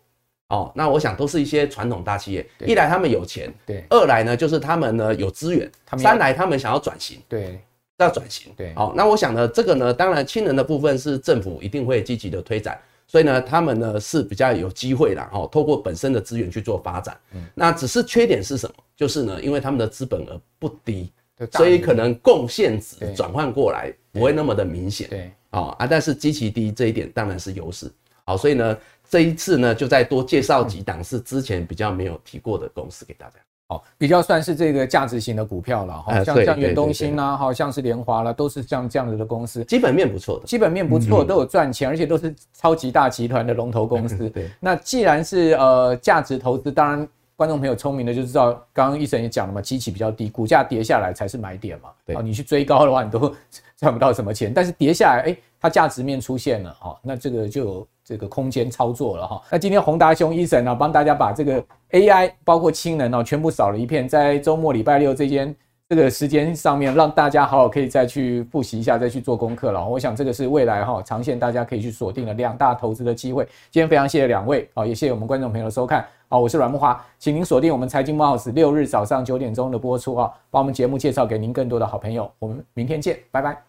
[0.50, 2.48] 哦，那我想都是一些传统大企业。
[2.60, 7.60] 一来他们有钱，对；二来呢就是他们呢有资源，三来他们想要转型，对，
[7.98, 8.76] 要转型，对。
[8.76, 17.18] 好，那我想呢，这个呢，当然亲人的部分是政府一定会积极的推展，所以呢，他们呢是比较有机会啦，哦，透过本身的资源去做发展。
[17.34, 18.76] 嗯，那只是缺点是什么？
[18.96, 21.12] 就是呢，因为他们的资本额不低。
[21.52, 25.32] 所以可能贡献值转换过来不会那么的明显，对。
[25.52, 27.92] 啊啊，但是基期低这一点当然是优势。
[28.24, 28.78] 好，所以呢
[29.10, 33.34] 这一次呢就再多介绍几档是之前比较没有提过的公司给大家。
[33.68, 44.30] 好，比较算是这个价值型的股票了哈，像像远东新啦，好像是联华啦，都是像这样子的公司，基本面不错的，基本面不错，都有赚钱，而且都是超级大集团的龙头公司。
[44.30, 47.08] 对，那既然是呃价值投资，当然。
[47.40, 51.90] 观众朋友聪明的就知道，刚刚医生也讲了嘛，基期比较低，股价跌下来才是买点嘛。
[52.06, 53.34] 对，你去追高的话，你都
[53.80, 54.54] 赚不到什么钱。
[54.54, 59.42] 但是跌下来，哎，它价值面出现了哈，那这个就有这个空间操作了哈。
[59.50, 65.56] 那今天宏达兄医生呢，帮大家把这个 AI 包括氢能哦，全部扫了一遍，在周末礼拜六这间。
[65.90, 69.84] 这个时间上面，让大家好好可以再去复习一下，再去做功课了。
[69.84, 73.44] 我想这个是未来哈长线大家可以去锁定的两大投资的机会。
[73.72, 76.06] 今天非常谢谢两位，好，也谢谢我们观众朋友的收看。
[76.28, 82.32] 好，我是阮木华，请您锁定我们财经帽子六日早上九点钟的播出啊，把我们节目介绍给您更多的好朋友。
[82.38, 83.69] 我们明天见，拜拜。